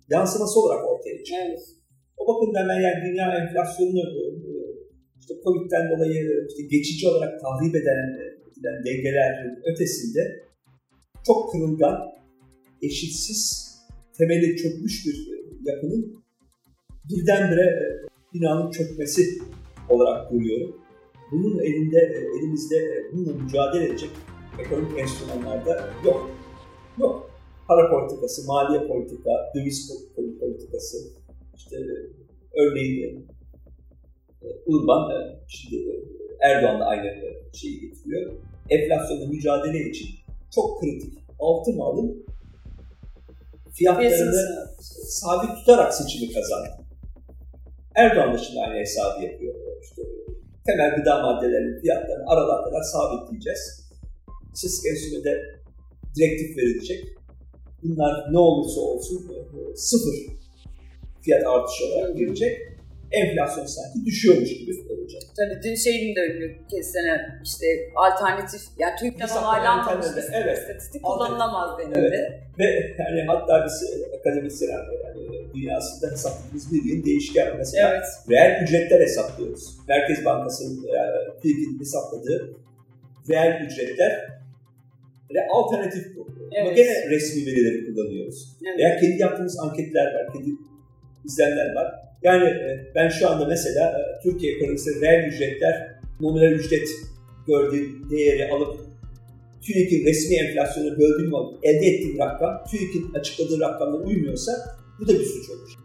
yansıması 0.10 0.60
olarak 0.60 0.86
ortaya 0.88 1.18
çıkıyor. 1.24 1.46
Evet. 1.50 1.60
O 2.18 2.28
bakımdan 2.28 2.70
ben 2.70 2.82
yani 2.82 3.12
dünya 3.12 3.28
enflasyonunu 3.38 4.00
e, 4.00 4.22
işte 5.20 5.34
Covid'den 5.44 5.90
dolayı 5.92 6.48
işte 6.50 6.64
geçici 6.64 7.08
olarak 7.08 7.42
tahrip 7.42 7.76
eden, 7.76 8.02
eden 8.60 8.86
dengeler 8.86 9.58
ötesinde 9.66 10.48
çok 11.26 11.52
kırılgan, 11.52 11.98
eşitsiz, 12.82 13.68
temeli 14.18 14.56
çökmüş 14.56 15.06
bir 15.06 15.28
yapının 15.66 16.24
birdenbire 17.10 17.68
binanın 18.34 18.72
çökmesi 18.72 19.22
olarak 19.90 20.32
görüyorum. 20.32 20.87
Bunun 21.32 21.60
elinde, 21.60 22.00
elimizde 22.40 23.08
bununla 23.14 23.34
mücadele 23.34 23.86
edecek 23.86 24.10
ekonomik 24.60 25.00
enstrümanlarda 25.00 25.90
yok. 26.06 26.30
Yok. 27.00 27.32
Para 27.68 27.90
politikası, 27.90 28.48
maliye 28.48 28.88
politika, 28.88 29.32
döviz 29.56 30.08
politikası, 30.40 30.98
işte 31.56 31.78
örneğin 32.56 33.28
Urban, 34.66 35.12
şimdi 35.48 35.84
Erdoğan 36.42 36.80
da 36.80 36.86
aynı 36.86 37.14
şeyi 37.54 37.82
getiriyor. 37.82 38.32
Enflasyonla 38.70 39.26
mücadele 39.26 39.90
için 39.90 40.08
çok 40.56 40.82
kritik 40.82 41.14
altın 41.40 41.80
alın 41.80 42.26
fiyatlarını 43.74 44.68
sabit 45.04 45.50
tutarak 45.56 45.94
seçimi 45.94 46.34
kazandı. 46.34 46.70
Erdoğan 47.96 48.34
da 48.34 48.38
şimdi 48.38 48.60
aynı 48.60 48.80
hesabı 48.80 49.24
yapıyor. 49.24 49.56
İşte 49.84 50.02
temel 50.68 50.96
gıda 50.96 51.22
maddelerinin 51.22 51.80
fiyatlarını 51.82 52.26
aralığa 52.32 52.64
kadar 52.64 52.82
sabitleyeceğiz. 52.82 53.64
Siz 54.54 54.86
enstrümede 54.86 55.34
direktif 56.18 56.58
verilecek. 56.58 57.06
Bunlar 57.84 58.34
ne 58.34 58.40
olursa 58.40 58.82
olsun 58.82 59.32
sıfır 59.76 60.16
fiyat 61.22 61.44
artışı 61.46 61.86
olarak 61.86 62.18
gelecek 62.18 62.54
enflasyon 63.12 63.66
sanki 63.66 64.06
düşüyormuş 64.06 64.50
gibi 64.60 64.72
olacak. 64.94 65.22
Tabii 65.38 65.78
şeyin 65.78 66.16
de 66.16 66.22
ünlü 66.30 66.68
kesene 66.72 67.16
işte 67.44 67.66
alternatif 67.96 68.62
yani 68.80 68.96
TÜİK'ten 69.00 69.28
onaylanmamış 69.28 70.06
evet. 70.34 70.58
istatistik 70.58 71.04
kullanılamaz 71.04 71.80
denildi. 71.80 72.00
Evet. 72.00 72.60
Ve 72.60 72.68
yani 73.00 73.22
hatta 73.28 73.66
biz 73.66 73.76
akademisyenler 74.20 74.76
yani 75.06 75.07
dünyasında 75.62 76.12
hesapladığımız 76.12 76.74
bir 76.74 76.84
yıl 76.84 77.06
değişken 77.06 77.58
mesela 77.58 77.92
evet. 77.92 78.06
reel 78.30 78.64
ücretler 78.64 79.02
hesaplıyoruz. 79.02 79.78
Merkez 79.88 80.26
Bankası'nın 80.26 80.88
yani 80.96 81.42
TÜİK'in 81.42 81.80
hesapladığı 81.80 82.56
reel 83.30 83.66
ücretler 83.66 84.38
ve 85.36 85.48
alternatif 85.48 86.16
bu. 86.16 86.28
Evet. 86.52 86.68
Ama 86.68 86.72
gene 86.72 87.10
resmi 87.10 87.46
verileri 87.46 87.86
kullanıyoruz. 87.86 88.58
Evet. 88.68 88.80
Veya 88.80 89.00
kendi 89.00 89.22
yaptığımız 89.22 89.60
anketler 89.60 90.06
var, 90.06 90.34
kendi 90.34 90.50
izlenler 91.26 91.76
var. 91.76 91.96
Yani 92.24 92.46
e, 92.50 92.92
ben 92.96 93.10
şu 93.10 93.30
anda 93.30 93.46
mesela 93.46 93.90
e, 93.90 94.24
Türkiye 94.24 94.56
ekonomisi 94.56 95.02
reel 95.02 95.28
ücretler 95.28 95.98
nominal 96.20 96.52
ücret 96.52 96.88
gördüğü 97.48 98.10
değeri 98.10 98.52
alıp 98.52 98.88
TÜİK'in 99.62 100.06
resmi 100.06 100.36
enflasyonu 100.36 101.00
böldüğüm 101.00 101.32
elde 101.64 101.86
ettiğim 101.88 102.20
rakam 102.20 102.64
TÜİK'in 102.72 103.14
açıkladığı 103.14 103.60
rakamla 103.60 103.98
uymuyorsa 103.98 104.52
bu 105.00 105.08
da 105.08 105.14
bir 105.14 105.26
suç 105.26 105.50
olur. 105.50 105.78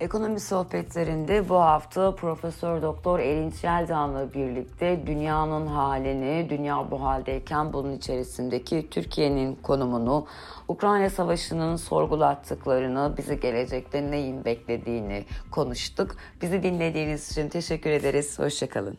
Ekonomi 0.00 0.40
sohbetlerinde 0.40 1.48
bu 1.48 1.54
hafta 1.54 2.14
Profesör 2.14 2.82
Doktor 2.82 3.18
Erinç 3.18 3.64
Yeldan'la 3.64 4.34
birlikte 4.34 5.06
dünyanın 5.06 5.66
halini, 5.66 6.46
dünya 6.50 6.90
bu 6.90 7.02
haldeyken 7.02 7.72
bunun 7.72 7.96
içerisindeki 7.96 8.90
Türkiye'nin 8.90 9.54
konumunu, 9.54 10.26
Ukrayna 10.68 11.10
Savaşı'nın 11.10 11.76
sorgulattıklarını, 11.76 13.14
bizi 13.18 13.40
gelecekte 13.40 14.10
neyin 14.10 14.44
beklediğini 14.44 15.24
konuştuk. 15.50 16.16
Bizi 16.42 16.62
dinlediğiniz 16.62 17.30
için 17.30 17.48
teşekkür 17.48 17.90
ederiz. 17.90 18.38
Hoşçakalın. 18.38 18.98